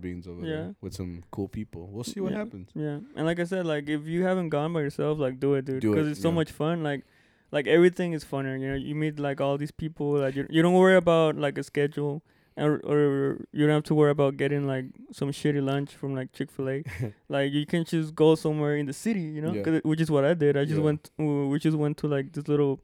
[0.00, 0.56] beans over Yeah.
[0.56, 1.88] there with some cool people.
[1.90, 2.38] We'll see what Yeah.
[2.38, 2.70] happens.
[2.74, 2.98] yeah.
[3.16, 5.80] And like I said, like if you haven't gone by yourself, like do it, dude,
[5.80, 6.34] Do it, because it's so yeah.
[6.34, 6.82] much fun.
[6.82, 7.02] Like,
[7.50, 8.58] like everything is funner.
[8.60, 10.12] You know, you meet like all these people.
[10.12, 12.22] Like you, you don't worry about like a schedule.
[12.56, 16.32] Or, or you don't have to worry about getting like some shitty lunch from like
[16.32, 16.84] Chick Fil A.
[17.28, 19.80] like you can just go somewhere in the city, you know, Yeah.
[19.82, 20.56] which is what I did.
[20.56, 20.84] I just Yeah.
[20.84, 22.80] went, we just went to like this little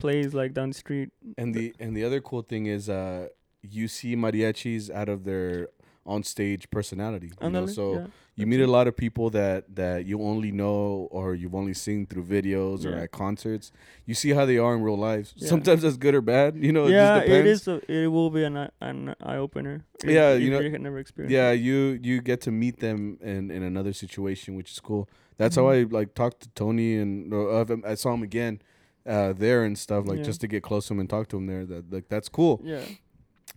[0.00, 1.10] place like down the street.
[1.38, 3.28] And the and the other cool thing is uh,
[3.62, 5.68] you see mariachis out of their
[6.04, 7.30] on stage personality.
[7.40, 7.66] You know?
[7.66, 8.06] So yeah.
[8.34, 12.06] you meet a lot of people that that you only know or you've only seen
[12.06, 13.70] through videos or at concerts.
[14.06, 15.32] You see how they are in real life.
[15.36, 15.48] Yeah.
[15.48, 16.56] Sometimes that's good or bad.
[16.56, 17.46] You know, yeah, it just depends.
[17.46, 17.68] it is.
[17.68, 19.84] A, it will be an eye- an eye opener.
[20.04, 21.32] Yeah, you know- you never experienced.
[21.32, 25.08] Yeah, you you get to meet them in in another situation, which is cool.
[25.38, 25.74] That's how Mhm.
[25.74, 28.60] I like talked to Tony and uh, I saw him again
[29.06, 30.24] uh, there and stuff like Yeah.
[30.30, 31.64] just to get close to him and talk to him there.
[31.64, 32.60] That like that's cool.
[32.64, 32.82] Yeah,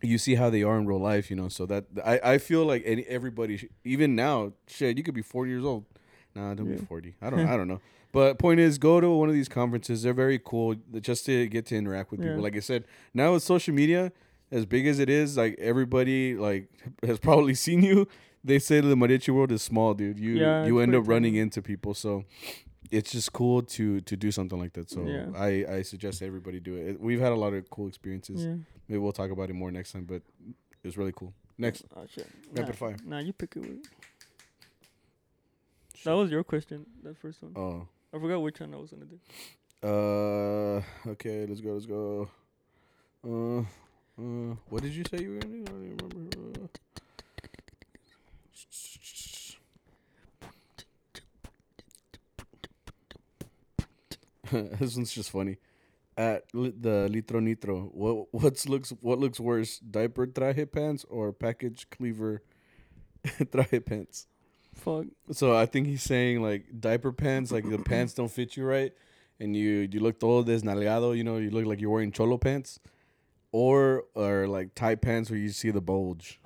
[0.02, 1.48] You see how they are in real life, you know.
[1.50, 5.22] So that I I feel like any everybody sh- even now, shit, you could be
[5.22, 5.86] forty years old.
[6.36, 6.76] Nah, don't Yeah.
[6.78, 7.16] be forty.
[7.22, 7.80] I don't I don't know.
[8.12, 10.04] But point is, go to one of these conferences.
[10.04, 12.28] They're very cool, just to get to interact with Yeah.
[12.30, 12.44] people.
[12.44, 14.12] Like I said, now with social media,
[14.52, 16.70] as big as it is, like everybody like
[17.06, 18.08] has probably seen you.
[18.44, 20.20] They say the mariachi world is small, dude.
[20.20, 22.26] You Yeah, you end up running into people, so
[22.98, 24.90] it's just cool to to do something like that.
[24.90, 25.26] So Yeah.
[25.50, 27.00] I I suggest everybody do it.
[27.00, 28.40] We've had a lot of cool experiences.
[28.46, 28.56] yeah.
[28.88, 30.22] Maybe we'll talk about it more next time, but
[30.84, 31.34] it was really cool.
[31.58, 32.28] Next, Oh shit.
[32.54, 32.98] rapid nah, fire.
[33.06, 33.62] Nah, you pick it.
[33.64, 33.80] Will.
[36.06, 36.86] That was your question.
[37.04, 37.54] That first one.
[37.56, 37.88] Oh.
[38.14, 39.20] I forgot which one I was gonna do.
[39.84, 40.82] Uh.
[41.14, 41.46] Okay.
[41.48, 41.72] Let's go.
[41.74, 42.30] Let's go.
[43.28, 43.60] Uh.
[44.22, 44.56] Uh.
[44.70, 45.64] What did you say you were gonna do?
[45.64, 46.62] I don't even remember.
[46.64, 46.68] Uh,
[54.80, 55.58] this one's just funny.
[56.18, 61.90] At the litro nitro, what what's looks what looks worse, diaper traje pants or package
[61.90, 62.42] cleaver
[63.26, 64.28] traje pants?
[64.74, 65.08] Fuck.
[65.32, 68.94] So I think he's saying like diaper pants, like the pants don't fit you right,
[69.40, 72.80] and you you look todo desnalgado, you know, you look like you're wearing cholo pants,
[73.52, 76.40] or or like tight pants where you see the bulge.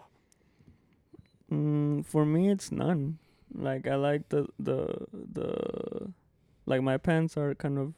[1.51, 3.17] Mm, for me, it's none.
[3.53, 6.13] Like I like the the the,
[6.69, 7.93] like my pants are kind of,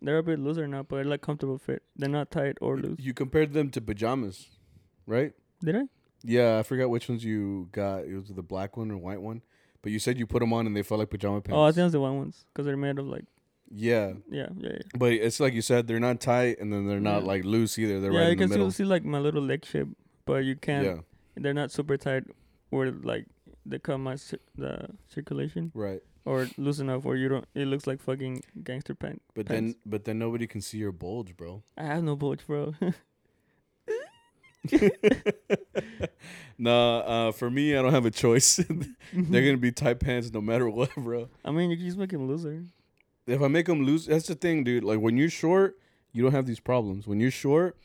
[0.00, 1.82] they're a bit looser now, but I like comfortable fit.
[1.96, 2.98] They're not tight or loose.
[3.00, 4.46] You compared them to pajamas,
[5.06, 5.32] right?
[5.64, 5.82] Did I?
[6.22, 8.04] Yeah, I forgot which ones you got.
[8.04, 9.42] It was the black one or white one,
[9.82, 11.56] but you said you put them on and they felt like pajama pants.
[11.56, 13.24] Oh, I think it's the white ones because they're made of like
[13.74, 14.78] yeah, yeah yeah yeah.
[14.98, 17.28] but it's like you said, they're not tight and then they're not Yeah.
[17.32, 18.00] like loose either.
[18.00, 18.70] They're yeah, right you in the can middle.
[18.70, 19.88] still see like my little leg shape,
[20.26, 20.84] but you can't.
[20.84, 20.96] yeah,
[21.36, 22.24] They're not super tight,
[22.70, 23.26] where like
[23.64, 26.02] they cut my cir- the circulation right.
[26.24, 27.44] Or loose enough where you don't.
[27.54, 29.22] It looks like fucking gangster pant.
[29.34, 29.74] But pants.
[29.74, 31.62] then, but then nobody can see your bulge, bro.
[31.76, 32.74] I have no bulge, bro.
[36.58, 38.56] nah, uh, for me, I don't have a choice.
[39.12, 41.28] They're gonna be tight pants no matter what, bro.
[41.44, 42.64] I mean, you can just make him looser.
[43.26, 44.84] If I make them loose, that's the thing, dude.
[44.84, 45.78] Like when you're short,
[46.12, 47.06] you don't have these problems.
[47.06, 47.76] When you're short,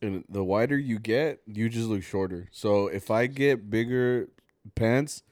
[0.00, 2.48] and the wider you get, you just look shorter.
[2.50, 4.28] So if I get bigger
[4.74, 5.22] pants,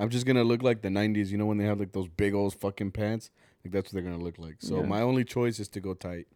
[0.00, 1.28] I'm just gonna look like the '90s.
[1.30, 3.30] You know when they have like those big old fucking pants.
[3.64, 4.56] Like that's what they're gonna look like.
[4.60, 4.86] So Yeah.
[4.86, 6.26] my only choice is to go tight,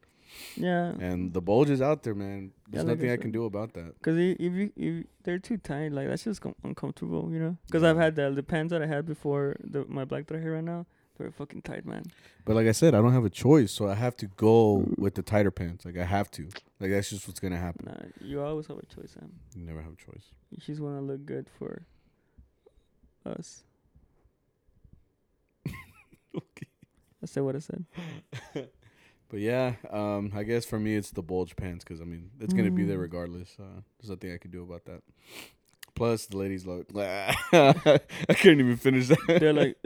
[0.56, 0.94] Yeah.
[1.00, 2.52] and the bulge is out there, man.
[2.68, 3.20] There's Yeah, like I nothing I said.
[3.22, 3.94] can do about that.
[4.02, 7.56] Cause i- if you if they're too tight, like that's just com- uncomfortable, you know.
[7.72, 8.02] Cause I've Yeah.
[8.04, 10.64] had that the pants that I had before the my black that I have right
[10.64, 10.84] now,
[11.16, 12.02] they're fucking tight, man.
[12.44, 15.14] But like I said, I don't have a choice, so I have to go with
[15.14, 15.86] the tighter pants.
[15.86, 16.48] Like I have to.
[16.80, 17.86] Like that's just what's gonna happen.
[17.86, 19.32] Nah, you always have a choice, Sam.
[19.56, 20.26] You never have a choice.
[20.50, 21.86] You just wanna look good for
[23.26, 23.64] us.
[26.36, 26.66] Okay.
[27.22, 27.84] I said what I said.
[29.30, 32.54] But yeah, um, I guess for me it's the bulge pants because I mean it's
[32.54, 33.02] gonna be there Mm.
[33.02, 33.56] regardless.
[33.58, 35.00] Uh, there's nothing I can do about that.
[35.96, 36.86] Plus the ladies look.
[36.94, 37.34] I
[38.38, 39.38] couldn't even finish that.
[39.40, 39.76] They're like,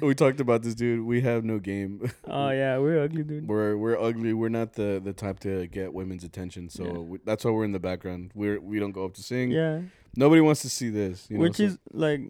[0.00, 1.04] we talked about this, dude.
[1.04, 2.10] We have no game.
[2.28, 3.46] oh yeah, we're ugly, dude.
[3.48, 4.32] We're we're ugly.
[4.32, 6.70] We're not the the type to get women's attention.
[6.70, 6.92] So Yeah.
[6.98, 8.30] we, that's why we're in the background.
[8.34, 9.50] We're we don't go up to sing.
[9.50, 9.80] Yeah,
[10.16, 11.26] Nobody wants to see this.
[11.30, 12.20] You know, which so- is like,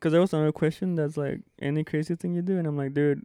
[0.00, 2.94] cause there was another question that's like, any crazy thing you do, and I'm like,
[2.94, 3.24] dude.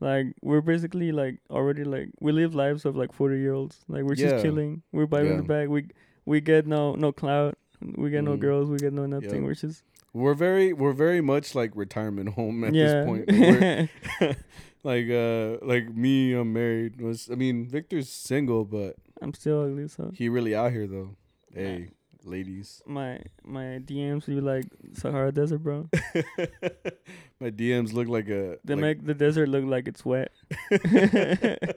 [0.00, 3.78] Like we're basically like already like we live lives of like forty year olds.
[3.88, 4.30] Like we're Yeah.
[4.30, 4.82] just chilling.
[4.92, 5.36] We're by Yeah.
[5.36, 5.68] the bag.
[5.68, 5.86] We
[6.26, 7.56] we get no no clout.
[7.96, 8.40] We get no Mm.
[8.40, 8.68] girls.
[8.68, 9.30] We get no nothing.
[9.36, 9.42] Yep.
[9.44, 12.86] We're just We're very we're very much like retirement home at yeah.
[12.86, 13.24] this point.
[13.28, 13.88] We're,
[14.82, 17.00] like uh like me, I'm married.
[17.00, 21.16] Was I mean Victor's single, but I'm still ugly, so He really out here though.
[21.54, 21.90] Hey,
[22.24, 22.82] ladies.
[22.86, 24.64] my my DMs you like
[24.94, 25.88] Sahara Desert, bro.
[27.40, 28.58] My DMs look like a.
[28.64, 30.30] They like- make the desert look like it's wet.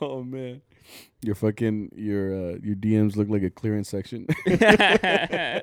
[0.00, 0.62] oh man,
[1.22, 4.26] your fucking your uh, your DMs look like a clearance section.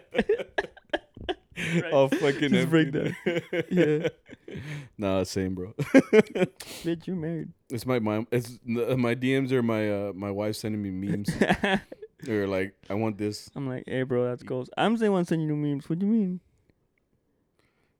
[1.92, 3.16] All fucking Just break empty.
[3.72, 4.10] Yeah.
[4.98, 5.74] Nah, same, bro.
[6.86, 7.50] Bitch, you married.
[7.70, 8.28] It's my mom.
[8.32, 11.30] It's uh, my DMs are my uh my wife sending me memes.
[12.22, 13.50] They're like, I want this.
[13.56, 14.70] I'm like, hey, bro, that's goals.
[14.78, 15.88] I'm the one sending you memes.
[15.90, 16.40] What do you mean?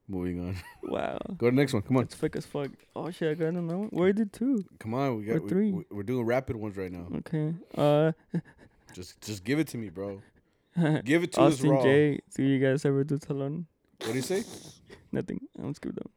[0.08, 0.56] Moving on.
[0.82, 1.18] Wow.
[1.36, 1.82] Go to the next one.
[1.82, 2.70] Come on, It's fake as fuck.
[2.96, 3.88] Oh shit, I got another one.
[3.88, 4.64] Where did two?
[4.78, 5.18] come on.
[5.18, 5.70] We got Or we- three.
[5.72, 7.06] We, we're doing rapid ones right now.
[7.18, 7.54] Okay.
[7.76, 8.12] Uh,
[8.94, 10.22] Just just give it to me, bro.
[11.04, 11.82] Give it to us Austin raw.
[11.82, 12.20] J.
[12.34, 13.66] Do you guys ever do talon?
[14.00, 14.44] What do you say?
[15.12, 15.40] Nothing.
[15.62, 16.10] I'm scared though.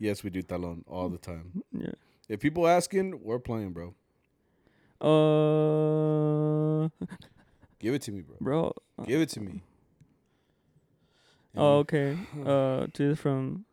[0.00, 1.62] Yes, we do talon all the time.
[1.72, 1.92] Yeah.
[2.28, 3.94] If people asking, we're playing, bro.
[5.02, 6.88] Uh,
[7.78, 8.36] Give it to me, bro.
[8.40, 8.72] bro.
[8.98, 9.62] uh, Give it to me.
[11.56, 12.16] Oh, okay.
[12.46, 13.64] Uh, to from.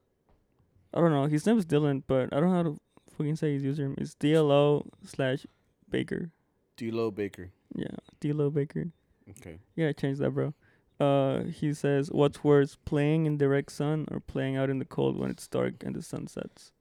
[0.94, 1.26] I don't know.
[1.28, 2.80] His name is Dylan, but I don't know how to
[3.16, 3.96] fucking say his username.
[4.00, 5.46] It's DLO slash
[5.90, 6.32] Baker.
[6.78, 7.52] D-Lo Baker.
[7.76, 8.88] Yeah, DLO Baker.
[9.30, 9.60] Okay.
[9.76, 10.54] Yeah, change that, bro.
[11.00, 15.18] Uh, he says, "What's worse, playing in direct sun or playing out in the cold
[15.18, 16.72] when it's dark and the sun sets?"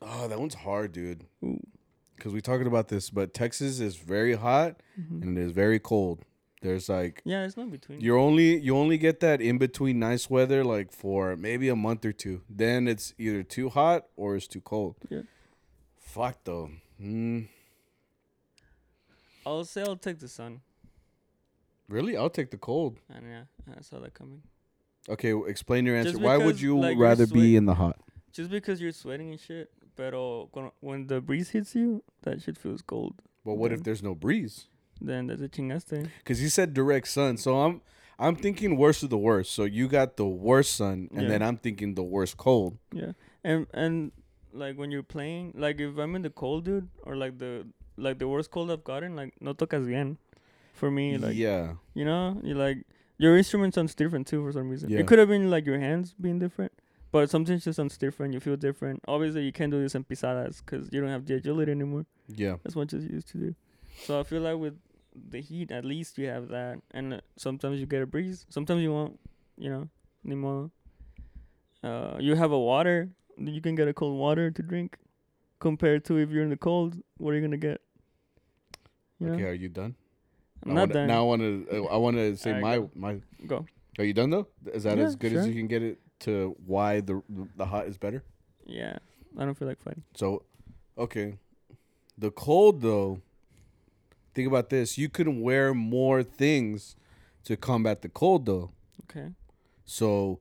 [0.00, 1.24] Oh, that one's hard, dude.
[1.44, 1.60] Ooh.
[2.16, 5.22] Because we talking about this, but Texas is very hot Mhm.
[5.22, 6.24] and it is very cold.
[6.62, 8.00] There's like Yeah, it's not between.
[8.00, 12.04] you're only you only get that in between nice weather like for maybe a month
[12.04, 12.42] or two.
[12.48, 14.96] Then it's either too hot or it's too cold.
[15.10, 15.22] Yeah.
[15.98, 16.70] Fuck though.
[17.00, 17.48] Mm,
[19.44, 20.60] I'll say I'll take the sun.
[21.88, 22.98] really, I'll take the cold.
[23.08, 23.44] And yeah,
[23.78, 24.42] I saw that coming.
[25.08, 26.18] Okay, explain your answer.
[26.18, 28.00] Why would you like, rather be in the hot?
[28.32, 30.12] Just because you're sweating and shit, but
[30.52, 33.14] when, when the breeze hits you, that shit feels cold.
[33.44, 34.66] But what if there's no breeze?
[35.00, 36.08] Then that's a chingaste.
[36.18, 37.80] Because he said direct sun, so I'm
[38.18, 39.52] I'm thinking worst of the worst.
[39.52, 41.28] So you got the worst sun, and Yeah.
[41.28, 42.78] then I'm thinking the worst cold.
[42.92, 43.12] Yeah,
[43.44, 44.12] and and
[44.52, 47.66] like when you're playing, like if I'm in the cold, dude, or like the
[47.98, 50.18] like the worst cold I've gotten, like no tocas bien.
[50.72, 52.84] For me, like yeah, you know, you like
[53.18, 54.90] your instrument sounds different too for some reason.
[54.90, 55.00] Yeah.
[55.00, 56.72] It could have been like your hands being different,
[57.16, 58.34] but sometimes it just sounds different.
[58.34, 59.00] You feel different.
[59.08, 62.56] Obviously, you can't do this in pisadas because you don't have the agility anymore yeah.
[62.66, 63.54] as much as you used to do.
[64.04, 64.74] So I feel like with
[65.30, 68.44] the heat, at least you have that, and uh, sometimes you get a breeze.
[68.50, 69.18] Sometimes you won't.
[69.56, 69.88] You know,
[70.24, 70.70] modo.
[71.82, 73.08] Uh, you have a water.
[73.38, 74.98] You can get a cold water to drink,
[75.58, 76.96] compared to if you're in the cold.
[77.16, 77.80] What are you gonna get?
[79.20, 79.48] You Okay, know?
[79.48, 79.94] are you done?
[80.66, 81.06] I'm I not wanna, done.
[81.08, 81.88] Now I want to.
[81.90, 82.90] I want to say Alright, my go.
[82.94, 83.20] my.
[83.46, 83.64] Go.
[83.98, 84.48] Are you done though?
[84.66, 87.22] Is that Yeah, as good as you can get it to why the
[87.56, 88.22] the hot is better?
[88.64, 88.98] Yeah,
[89.38, 90.04] I don't feel like fighting.
[90.14, 90.42] So,
[90.98, 91.38] okay,
[92.18, 93.20] the cold though.
[94.34, 96.96] Think about this: you can wear more things
[97.44, 98.70] to combat the cold though.
[99.04, 99.28] Okay.
[99.84, 100.40] So,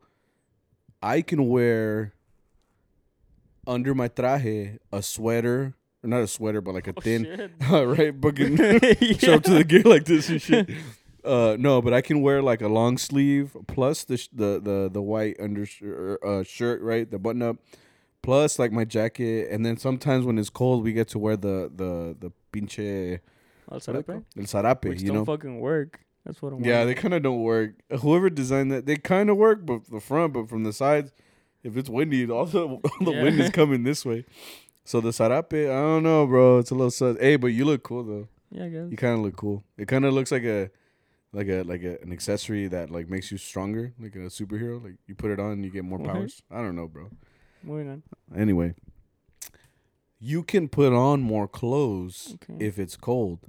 [1.02, 2.14] I can wear
[3.68, 8.14] under my traje a sweater, or not a sweater, but like a Oh, thin, right?
[8.22, 8.58] Fucking
[9.02, 9.18] Yeah.
[9.18, 10.70] show up to the gig like this and shit.
[11.26, 14.90] Uh, no, but I can wear like a long sleeve plus the sh- the the
[14.92, 17.10] the white undershirt uh, shirt, right?
[17.10, 17.58] The button up,
[18.22, 21.72] plus like my jacket, and then sometimes when it's cold, we get to wear the
[21.76, 23.20] the the pinche
[23.70, 24.24] I'll what set do up, they right?
[24.36, 24.54] call it?
[24.56, 25.26] el zarape, Which you don't know?
[25.26, 26.02] fucking work.
[26.26, 26.64] That's what I'm.
[26.64, 27.76] Yeah, they kind of don't work.
[28.02, 31.12] Whoever designed that, they kind of work, but the front, but from the sides,
[31.64, 33.24] if it's windy, all the all the Yeah.
[33.24, 34.26] wind is coming this way.
[34.84, 36.60] So the sarape, I don't know, bro.
[36.60, 37.18] It's a little sus.
[37.20, 38.28] Hey, but you look cool though.
[38.52, 38.92] Yeah, I guess.
[38.92, 39.64] You kind of look cool.
[39.78, 40.70] It kind of looks like a,
[41.36, 44.82] like a like a, an accessory that like makes you stronger, like a superhero.
[44.84, 46.08] Like you put it on, you get more Okay.
[46.10, 46.42] powers.
[46.50, 47.10] I don't know, bro.
[47.64, 48.04] Moving on.
[48.36, 48.74] Anyway,
[50.20, 52.66] you can put on more clothes Okay.
[52.66, 53.40] if it's cold,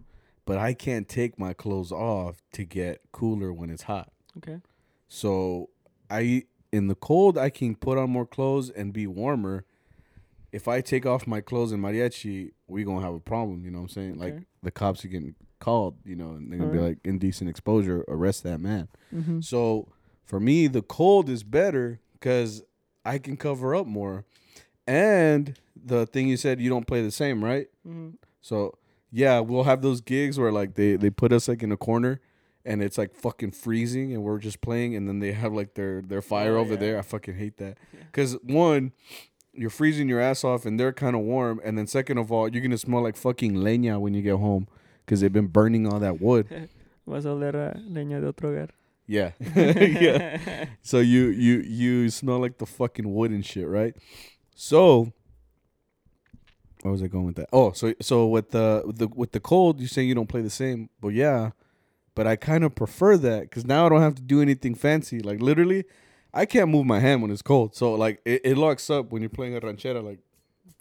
[0.44, 4.12] but I can't take my clothes off to get cooler when it's hot.
[4.38, 4.60] Okay.
[5.08, 5.70] So
[6.10, 9.64] I in the cold I can put on more clothes and be warmer.
[10.52, 13.64] If I take off my clothes in mariachi, we gonna have a problem.
[13.64, 14.18] You know what I'm saying?
[14.18, 15.96] Like the cops are getting called.
[16.04, 18.88] You know, and they're gonna be like indecent exposure, arrest that man.
[19.14, 19.40] Mm-hmm.
[19.40, 19.88] So
[20.24, 22.62] for me, the cold is better because
[23.04, 24.24] I can cover up more.
[24.86, 27.66] And the thing you said, you don't play the same, right?
[27.86, 28.10] Mm-hmm.
[28.40, 28.74] So
[29.10, 32.20] yeah, we'll have those gigs where like they they put us like in a corner
[32.64, 36.02] and it's like fucking freezing and we're just playing and then they have like their
[36.02, 36.80] their fire Oh, over yeah.
[36.80, 36.98] there.
[36.98, 37.78] I fucking hate that.
[37.92, 38.00] Yeah.
[38.12, 38.92] Cuz one
[39.58, 42.46] you're freezing your ass off and they're kind of warm and then second of all,
[42.48, 44.68] you're going to smell like fucking leña when you get home
[45.06, 46.46] cuz they've been burning all that wood.
[47.06, 48.70] Vas a oler a leña de otro hogar.
[49.06, 49.32] Yeah.
[49.56, 50.66] yeah.
[50.82, 53.94] So you you you smell like the fucking wood and shit, right?
[54.54, 55.12] So
[56.82, 57.48] Where was I going with that?
[57.52, 60.42] Oh, so so with the with the with the cold, you're saying you don't play
[60.42, 60.88] the same.
[61.00, 61.50] But yeah,
[62.14, 65.20] but I kind of prefer that because now I don't have to do anything fancy.
[65.20, 65.84] Like literally,
[66.34, 67.74] I can't move my hand when it's cold.
[67.74, 70.02] So like it, it locks up when you're playing a ranchera.
[70.02, 70.20] Like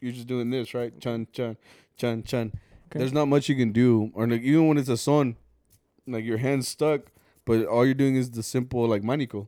[0.02, 0.98] you're just doing this, right?
[1.00, 1.58] Chun chun
[1.98, 2.54] chun chun.
[2.96, 3.00] Okay.
[3.00, 5.36] There's not much you can do, or like even when it's a son,
[6.08, 7.02] like your hand's stuck,
[7.46, 9.48] but all you're doing is the simple like manico.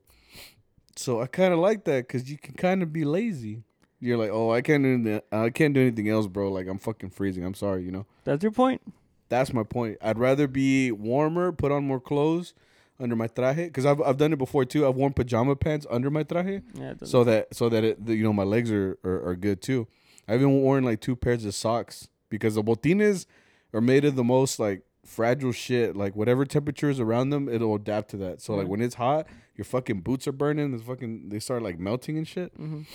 [0.96, 3.64] So I kind of like that because you can kind of be lazy.
[4.00, 6.52] You're like, oh, I can't do anything- I can't do anything else, bro.
[6.52, 7.44] Like I'm fucking freezing.
[7.44, 8.06] I'm sorry, you know.
[8.26, 8.82] That's your point.
[9.30, 9.98] That's my point.
[10.02, 12.54] I'd rather be warmer, put on more clothes
[13.00, 14.88] under my traje, because I've I've done it before too.
[14.88, 16.94] I've worn pajama pants under my traje, Yeah.
[17.04, 19.88] so that so that it, the, you know my legs are, are are good too.
[20.28, 23.26] I've even worn like two pairs of socks because the botines
[23.74, 25.96] are made of the most like fragile shit.
[25.96, 28.42] Like whatever temperature is around them, it'll adapt to that.
[28.42, 30.74] So like when it's hot, your fucking boots are burning.
[30.74, 32.58] It's fucking they start like melting and shit.
[32.60, 32.86] Mhm.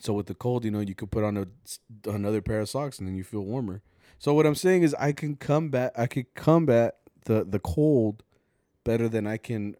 [0.00, 1.46] So with the cold, you know, you could put on a
[2.08, 3.82] another pair of socks and then you feel warmer.
[4.18, 8.22] So what I'm saying is I can combat I could combat the the cold
[8.84, 9.76] better than I can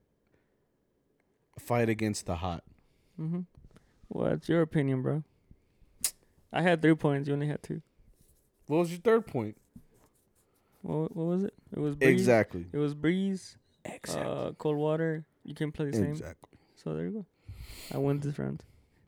[1.59, 2.65] fight against the hot.
[3.21, 3.41] Mm-hmm.
[4.09, 5.23] Well, that's your opinion, bro.
[6.53, 7.29] I had three points.
[7.29, 7.83] You only had two.
[8.69, 9.57] What was your third point?
[10.83, 11.55] What, what was it?
[11.75, 12.11] It was breeze.
[12.11, 12.67] Exactly.
[12.73, 13.57] It was breeze.
[14.11, 15.25] Uh, cold water.
[15.43, 16.05] You can play the same.
[16.11, 16.59] Exactly.
[16.77, 17.27] So there you go.
[17.93, 18.63] I won this round.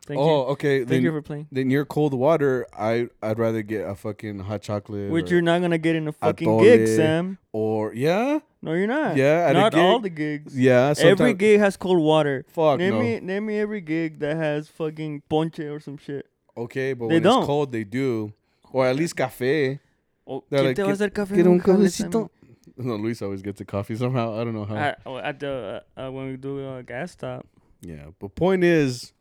[0.06, 0.42] Thank oh, you.
[0.52, 0.78] okay.
[0.78, 1.46] Thank Then, you for playing.
[1.52, 5.10] then your cold water, I I'd rather get a fucking hot chocolate.
[5.10, 7.38] Which you're not gonna get in a fucking gig, Sam.
[7.52, 9.16] or yeah, No, you're not.
[9.16, 10.58] Yeah, at a not all the gigs.
[10.58, 10.94] yeah.
[10.98, 12.46] Every gig has cold water.
[12.48, 13.00] Fuck name no.
[13.00, 16.26] me, name me every gig that has fucking ponche or some shit.
[16.56, 17.38] Okay, but They when don't.
[17.40, 18.32] it's cold, they do,
[18.72, 19.80] or at least cafe.
[20.26, 22.30] Oh, They're ¿quién like, "Get- café get un cafecito."
[22.76, 24.38] No, Luis always gets a coffee somehow.
[24.40, 24.76] I don't know how.
[24.76, 27.46] At, oh, at the uh, uh, when we do a gas stop.
[27.82, 29.12] Yeah, but point is,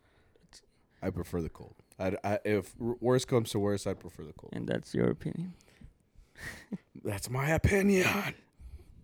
[1.01, 1.75] I prefer the cold.
[1.97, 4.53] I, I if worst comes to worst, I'd prefer the cold.
[4.53, 5.53] And that's your opinion.
[7.03, 8.07] That's my opinion.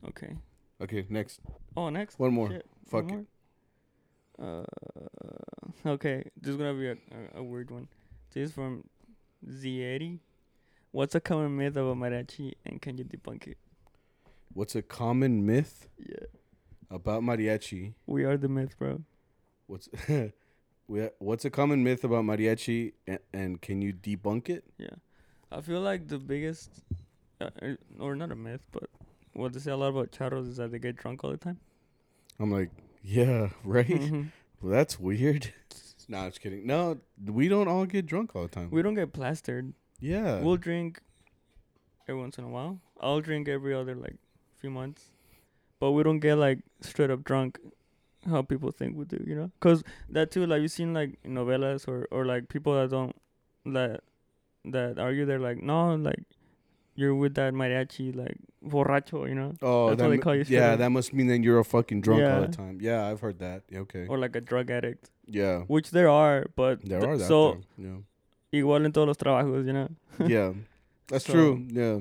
[0.08, 0.36] Okay.
[0.82, 1.39] Okay, next
[1.76, 2.20] Oh, next.
[2.20, 2.50] one more.
[2.50, 2.66] Shit.
[2.89, 3.28] Fuck One
[4.39, 4.66] more?
[5.86, 6.24] Uh, okay.
[6.39, 6.93] This is gonna be a,
[7.36, 7.88] a, a weird one.
[8.34, 8.84] This is from
[9.46, 10.20] Zieri.
[10.96, 13.58] What's a common myth about mariachi, and can you debunk it?
[14.54, 16.28] What's a common myth Yeah.
[16.89, 17.96] about mariachi?
[18.08, 19.02] We are the myth, bro.
[19.68, 19.89] What's
[20.88, 24.64] we- what's a common myth about mariachi, and, and can you debunk it?
[24.78, 24.96] Yeah,
[25.52, 26.70] I feel like the biggest,
[27.41, 27.50] uh,
[28.00, 28.89] or not a myth, but
[29.34, 31.60] what they say a lot about charros is that they get drunk all the time.
[32.39, 32.70] I'm like,
[33.04, 33.86] yeah, right.
[33.86, 34.28] Mhm.
[34.62, 35.54] well, that's weird.
[36.08, 36.66] nah, I'm just kidding.
[36.66, 38.70] No, we don't all get drunk all the time.
[38.72, 39.74] we don't get plastered.
[40.00, 40.39] Yeah.
[40.41, 41.00] We'll drink
[42.08, 42.80] every once in a while.
[43.00, 44.16] I'll drink every other like
[44.58, 45.12] few months,
[45.80, 47.60] but we don't get like straight up drunk.
[48.30, 49.52] How people think we do, you know?
[49.60, 53.16] Cause that too, like you seen like novellas or or like people that don't
[53.66, 54.02] that
[54.66, 55.26] that argue.
[55.26, 56.24] They're like, no, like
[56.96, 60.46] you're with that mariachi, like borracho, you know, Oh, That's that what they call you
[60.48, 60.80] yeah, up.
[60.80, 62.80] that must mean that you're a fucking drunk all the time.
[62.82, 63.64] Yeah, I've heard that.
[63.70, 64.08] Yeah, okay.
[64.08, 67.28] or like a drug addict, Yeah, which there are, but there th- are that.
[67.28, 68.04] so though.
[68.56, 69.89] Igual en todos los trabajos, you know.
[70.28, 70.53] Yeah,
[71.08, 71.66] that's So- true.
[71.70, 71.99] Yeah,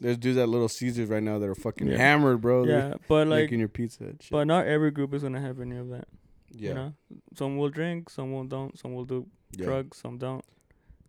[0.00, 1.96] there's dudes at Little Caesars right now that are fucking Yeah.
[1.98, 2.66] hammered, bro.
[2.66, 4.04] They're yeah, but like, making your pizza.
[4.04, 4.30] and shit.
[4.30, 6.06] but not every group is gonna have any of that.
[6.52, 6.92] yeah, You know,
[7.34, 9.26] some will drink, some will don't, some will do
[9.56, 9.64] yeah.
[9.66, 10.44] drugs, some don't.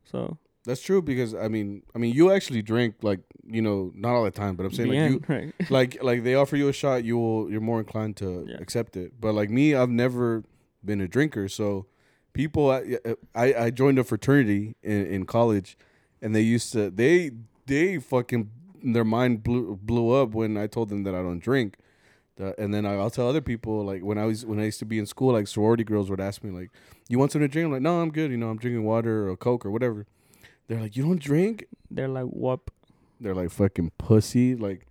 [0.05, 4.13] So That's true because I mean, I mean, you actually drink like you know not
[4.15, 5.53] all the time, but I'm saying like you right?
[5.69, 8.57] like like they offer you a shot, you will you're more inclined to Yeah.
[8.59, 9.13] accept it.
[9.19, 10.43] But like me, I've never
[10.83, 11.85] been a drinker, so
[12.38, 12.81] people I
[13.35, 15.77] I, I joined a fraternity in, in college,
[16.21, 17.31] and they used to they
[17.65, 18.51] they fucking
[18.83, 21.77] their mind blew blew up when I told them that I don't drink.
[22.59, 24.85] And then I, I'll tell other people like when I was when I used to
[24.85, 26.69] be in school, like sorority girls would ask me like,
[27.09, 28.29] "You want something to drink?" I'm like, "No, I'm good.
[28.29, 30.05] You know, I'm drinking water or Coke or whatever."
[30.67, 32.69] They're like, "You don't drink?" They're like whoop,
[33.19, 34.85] They're like, "Fucking pussy!" Like,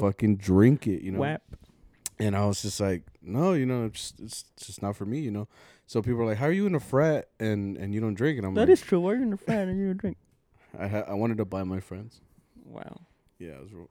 [0.00, 1.18] fucking drink it, you know.
[1.18, 1.42] whap.
[2.20, 5.20] And I was just like, no, you know, it's just, it's just not for me,
[5.20, 5.48] you know.
[5.86, 8.38] So people are like, how are you in a frat and and you don't drink?
[8.38, 9.00] And I'm That like, is true.
[9.00, 10.16] Why are you in a frat and you don't drink?
[10.78, 12.20] I ha- I wanted to buy my friends.
[12.64, 13.00] Wow.
[13.38, 13.88] Yeah, it was real.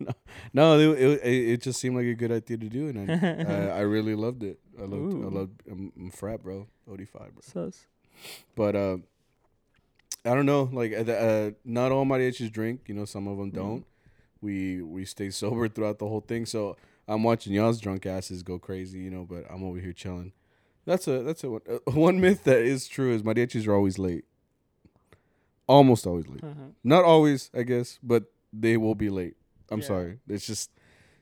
[0.54, 3.42] no, no it, it it just seemed like a good idea to do, and I
[3.44, 4.60] I, I really loved it.
[4.78, 5.30] I loved I Ooh.
[5.30, 7.42] loved I'm, I'm frat, bro, OD five, bro.
[7.42, 7.86] Sus.
[8.54, 8.98] But uh,
[10.24, 12.82] I don't know, like uh, uh, not all mariachis drink.
[12.86, 13.54] You know, some of them Mhm.
[13.54, 13.86] don't.
[14.40, 16.76] We we stay sober throughout the whole thing, so
[17.08, 19.24] I'm watching y'all's drunk asses go crazy, you know.
[19.28, 20.32] But I'm over here chilling.
[20.84, 23.98] That's a that's a one, uh, one myth that is true is mariachis are always
[23.98, 24.24] late.
[25.68, 26.42] Almost always late.
[26.42, 26.66] Uh-huh.
[26.82, 29.36] Not always, I guess, but they will be late.
[29.70, 29.86] I'm Yeah.
[29.86, 30.18] sorry.
[30.28, 30.70] It's just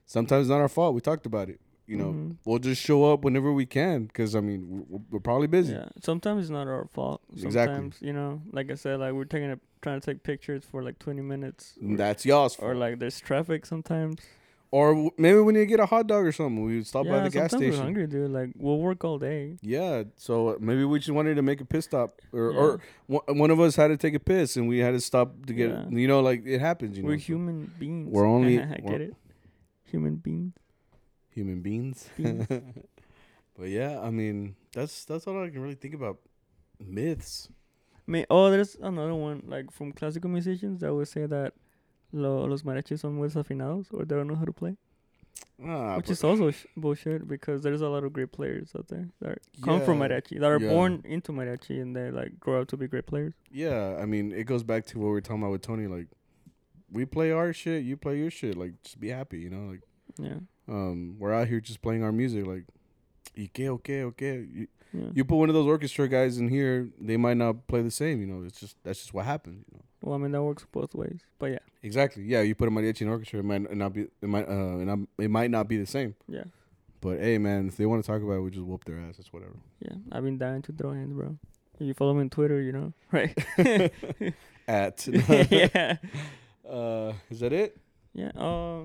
[0.06, 0.94] sometimes not our fault.
[0.94, 1.60] We talked about it.
[1.86, 2.36] you know, Mhm.
[2.44, 5.72] we'll just show up whenever we can because I mean we're, we're probably busy.
[5.72, 5.88] Yeah.
[6.00, 7.20] Sometimes it's not our fault.
[7.32, 7.50] Exactly.
[7.74, 10.84] Sometimes, you know, like I said, like we're taking a trying to take pictures for
[10.84, 11.76] like 20 minutes.
[11.82, 12.70] Or, That's y'all's fault.
[12.70, 14.20] or like there's traffic sometimes.
[14.72, 16.64] Or maybe we need to get a hot dog or something.
[16.64, 17.70] We would stop yeah, by the gas station.
[17.72, 18.30] we're hungry, dude.
[18.30, 19.56] Like we'll work all day.
[19.62, 22.58] Yeah, so uh, maybe we just wanted to make a piss stop, or Yeah.
[22.58, 22.80] or
[23.34, 25.70] one, of us had to take a piss, and we had to stop to get.
[25.70, 25.88] Yeah.
[25.88, 26.96] You know, like it happens.
[26.96, 28.08] You know, we're so- human beings.
[28.12, 29.14] we're only- I we're- get it.
[29.86, 30.52] Human beings.
[31.30, 32.08] human beings.
[32.16, 32.46] Beings.
[33.58, 36.18] but yeah, I mean, that's that's all I can really think about.
[36.78, 37.48] Myths.
[38.06, 41.54] May oh, there's another one like from classical musicians that would say that
[42.12, 44.76] lo, los mariachis son muy desafinados or they don't know how to play,
[45.64, 49.08] Ah, which is also sh- bullshit because there's a lot of great players out there
[49.20, 50.68] that come from Yeah, mariachi that are yeah.
[50.70, 53.34] born into mariachi and they like grow up to be great players.
[53.50, 53.96] yeah.
[54.00, 55.86] I mean, it goes back to what we were talking about with Tony.
[55.86, 56.06] Like,
[56.90, 58.56] we play our shit, you play your shit.
[58.56, 59.38] Like, just be happy.
[59.38, 59.82] You know, like,
[60.18, 62.46] Yeah, um, we're out here just playing our music.
[62.46, 62.64] Like,
[63.36, 64.46] y que, okay, okay.
[64.52, 65.10] You, yeah.
[65.14, 68.20] you put one of those orchestra guys in here, they might not play the same.
[68.20, 69.64] You know, it's just that's just what happens.
[69.70, 69.84] You know.
[70.02, 72.22] Well, I mean that works both ways, but yeah, Exactly.
[72.24, 74.02] Yeah, you put a mariachi in orchestra, it might not be.
[74.22, 74.46] It might.
[74.48, 76.14] Uh, and it might not be the same.
[76.28, 76.44] yeah,
[77.00, 79.18] But hey, man, if they want to talk about it, we just whoop their ass.
[79.18, 79.56] It's whatever.
[79.80, 79.94] yeah.
[80.12, 81.36] I've been dying to throw hands, bro.
[81.78, 83.32] If you follow me on Twitter, you know, right?
[84.68, 85.06] At.
[85.50, 85.96] yeah,
[86.68, 87.76] Uh, is that it?
[88.12, 88.30] yeah.
[88.36, 88.84] Uh,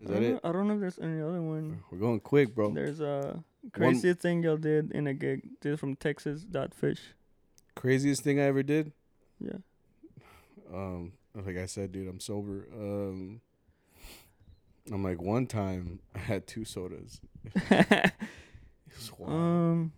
[0.00, 0.30] Is I that don't it?
[0.34, 1.82] know, I don't know if there's any other one.
[1.90, 2.72] We're going quick, bro.
[2.72, 3.42] There's a
[3.72, 5.42] craziest thing y'all did in a gig.
[5.60, 6.42] This is from Texas.
[6.44, 7.00] Dot fish.
[7.74, 8.92] Craziest thing I ever did.
[9.40, 9.58] Yeah.
[10.74, 12.66] Um, like I said, dude, I'm sober.
[12.72, 13.40] Um,
[14.92, 17.20] I'm like one time I had two sodas.
[18.96, 19.32] It was wild.
[19.32, 19.92] um,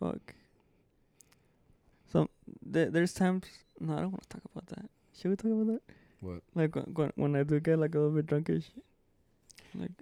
[0.00, 0.34] fuck.
[2.12, 2.28] So
[2.72, 3.44] th- there's times.
[3.78, 4.90] No, I don't want to talk about that.
[5.16, 5.82] Should we talk about that?
[6.20, 6.42] What?
[6.54, 8.64] Like when, when when I do get like a little bit drunkish.
[9.74, 9.92] Like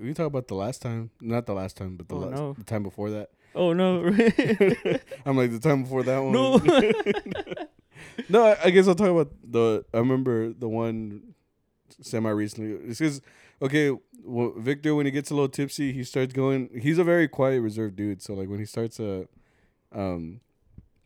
[0.00, 2.52] we talk about the last time, not the last time, but the Oh, last no.
[2.54, 3.30] the time before that.
[3.54, 4.02] oh no.
[5.26, 6.32] I'm like the time before that one.
[6.32, 6.58] no.
[8.28, 9.84] no, I, guess I'll talk about the.
[9.92, 11.34] I remember the one
[12.00, 12.72] semi recently.
[12.88, 13.20] It's because
[13.62, 16.70] okay, well, Victor when he gets a little tipsy, he starts going.
[16.80, 18.22] He's a very quiet, reserved dude.
[18.22, 19.24] So like when he starts uh,
[19.92, 20.40] um,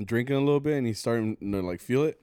[0.03, 2.21] drinking a little bit and he's starting to like feel it,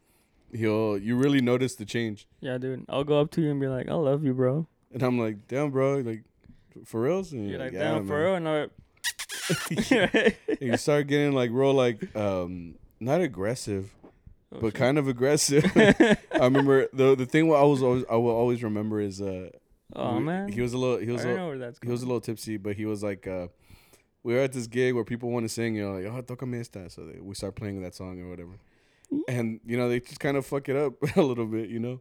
[0.51, 2.27] he'll you really notice the change.
[2.41, 2.85] yeah, dude.
[2.89, 5.47] I'll go up to you and be like, "I love you, bro." And I'm like,
[5.47, 6.23] damn, bro, like
[6.85, 7.31] for reals.
[7.31, 8.67] And You're like, "Yeah, for real," and I.
[10.59, 13.91] You start getting like real like um not aggressive
[14.51, 15.63] Oh, but kind of aggressive.
[15.75, 19.49] I remember the the thing I was always I will always remember is uh
[19.95, 20.51] Oh we- man.
[20.51, 21.79] he was a little he was a little, know where that's.
[21.83, 23.47] he was a little tipsy but he was like uh
[24.23, 26.59] we were at this gig where people want to sing you know like oh tocame
[26.59, 26.89] esta.
[26.89, 28.53] So they, we start playing that song or whatever.
[29.27, 31.99] And you know they just kind of fuck it up a little bit you know?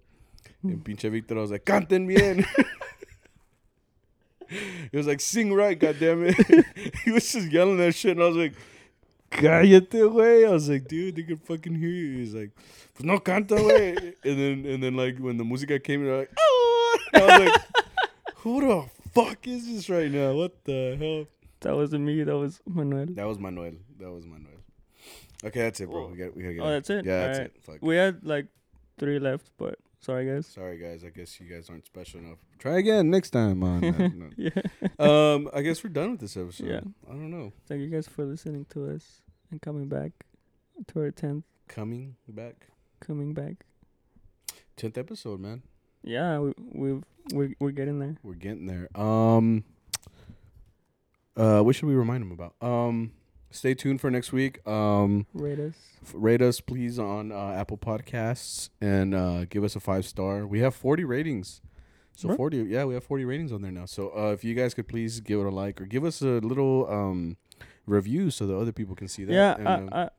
[0.62, 2.46] And pinche Victor I was like canten bien.
[4.90, 6.34] He was like sing right god damn it
[7.04, 8.54] he was just yelling that shit and I was like
[9.30, 10.46] Cállate, güey.
[10.46, 12.18] I was like, dude, they can fucking hear you.
[12.18, 12.50] He's like,
[12.94, 14.14] pues no canta, güey.
[14.24, 16.98] and then, and then, like, when the música came, they're like, oh.
[17.14, 17.62] I was like,
[18.36, 20.32] who the fuck is this right now?
[20.32, 21.26] What the hell?
[21.60, 22.22] That wasn't me.
[22.22, 23.06] That was Manuel.
[23.10, 23.72] That was Manuel.
[23.98, 24.52] That was Manuel.
[25.44, 26.06] Okay, that's it, bro.
[26.08, 26.70] We got, we gotta get Oh, out.
[26.70, 27.04] that's it?
[27.04, 27.52] Yeah, that's Alright.
[27.54, 27.62] it.
[27.62, 27.76] Fuck.
[27.82, 28.46] We had like
[28.98, 30.46] three left, but sorry guys.
[30.46, 31.04] Sorry, guys.
[31.04, 32.38] I guess you guys aren't special enough.
[32.58, 33.80] Try again next time on.
[33.80, 34.32] that.
[34.36, 34.62] Yeah.
[34.98, 36.66] Um, I guess we're done with this episode.
[36.66, 36.80] Yeah.
[37.08, 37.52] I don't know.
[37.68, 40.12] Thank you guys for listening to us and coming back
[40.88, 42.66] to our tenth Coming back.
[43.00, 43.64] coming back.
[44.76, 45.62] 10th episode, man.
[46.02, 47.00] Yeah, we we
[47.34, 48.16] we we're getting there.
[48.22, 48.88] We're getting there.
[49.00, 49.64] Um,
[51.36, 52.54] uh, what should we remind them about?
[52.60, 53.12] Um,
[53.50, 54.66] stay tuned for next week.
[54.66, 55.74] Um, Rate us.
[56.02, 60.46] f- rate us please on uh, Apple Podcasts and uh, give us a five star.
[60.46, 61.60] We have forty ratings.
[62.16, 62.36] So What?
[62.36, 63.86] forty, yeah, we have forty ratings on there now.
[63.86, 66.38] So uh, if you guys could please give it a like or give us a
[66.40, 67.36] little um
[67.86, 69.32] review so that other people can see that.
[69.32, 70.10] Yeah, and, I, I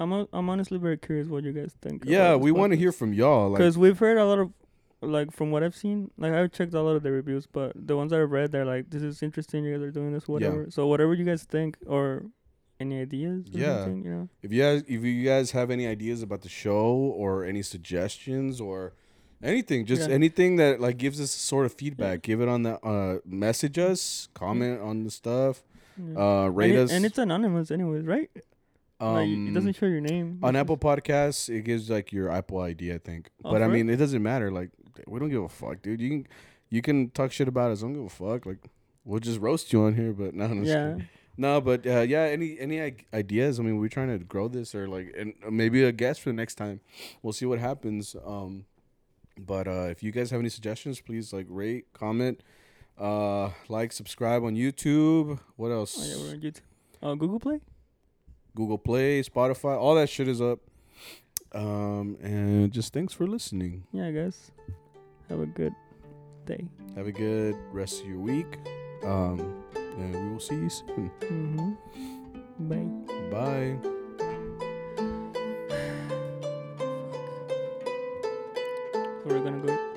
[0.00, 2.04] I'm I'm honestly very curious what you guys think.
[2.06, 3.50] yeah, we want to hear from y'all.
[3.50, 4.52] Like, because we've heard a lot of
[5.00, 6.10] like from what I've seen.
[6.16, 8.64] Like I've checked a lot of the reviews, but the ones that I've read, they're
[8.64, 9.64] like, "This is interesting.
[9.64, 12.26] You guys are doing this, whatever." So whatever you guys think or
[12.80, 13.84] any ideas, or Yeah.
[13.84, 14.28] something, you know.
[14.42, 18.60] If you guys, if you guys have any ideas about the show or any suggestions
[18.60, 18.92] or
[19.42, 20.14] anything, just Yeah.
[20.14, 24.28] anything that like gives us sort of feedback, give it on the uh message us,
[24.34, 25.62] comment on the stuff,
[25.96, 26.44] Yeah.
[26.44, 26.92] uh rate and, it- us.
[26.92, 28.30] and it's anonymous, anyways, right?
[29.00, 31.48] like, um it doesn't show your name on Apple Podcasts.
[31.48, 33.30] It gives like your Apple ID, I think.
[33.44, 34.50] Oh, but I mean, it doesn't matter.
[34.50, 34.70] Like
[35.06, 36.00] we don't give a fuck, dude.
[36.00, 36.26] You can
[36.70, 37.78] you can talk shit about us.
[37.80, 38.44] I don't give a fuck.
[38.46, 38.58] Like
[39.04, 40.12] we'll just roast you on here.
[40.12, 40.98] But no, no, Yeah.
[41.40, 43.60] No, but uh, yeah, any any ideas?
[43.60, 46.30] I mean, we're trying to grow this, or like, and uh, maybe a guest for
[46.30, 46.80] the next time.
[47.22, 48.16] We'll see what happens.
[48.26, 48.64] Um,
[49.38, 52.42] but uh, if you guys have any suggestions, please like rate, comment,
[52.98, 55.38] Uh, like, subscribe on YouTube.
[55.54, 55.94] What else?
[55.96, 56.66] Oh, yeah, we're on YouTube.
[57.00, 57.60] Uh, Google Play.
[58.56, 60.58] Google Play, Spotify, all that shit is up.
[61.52, 63.84] Um, and just thanks for listening.
[63.92, 64.50] Yeah, guys.
[65.28, 65.74] Have a good
[66.44, 66.66] day.
[66.96, 68.58] Have a good rest of your week.
[69.04, 69.62] Um,
[69.98, 71.10] and we will see you soon.
[71.20, 71.72] Mm-hmm.
[72.68, 72.86] Bye.
[73.30, 73.76] Bye.
[79.18, 79.87] So we're gonna go.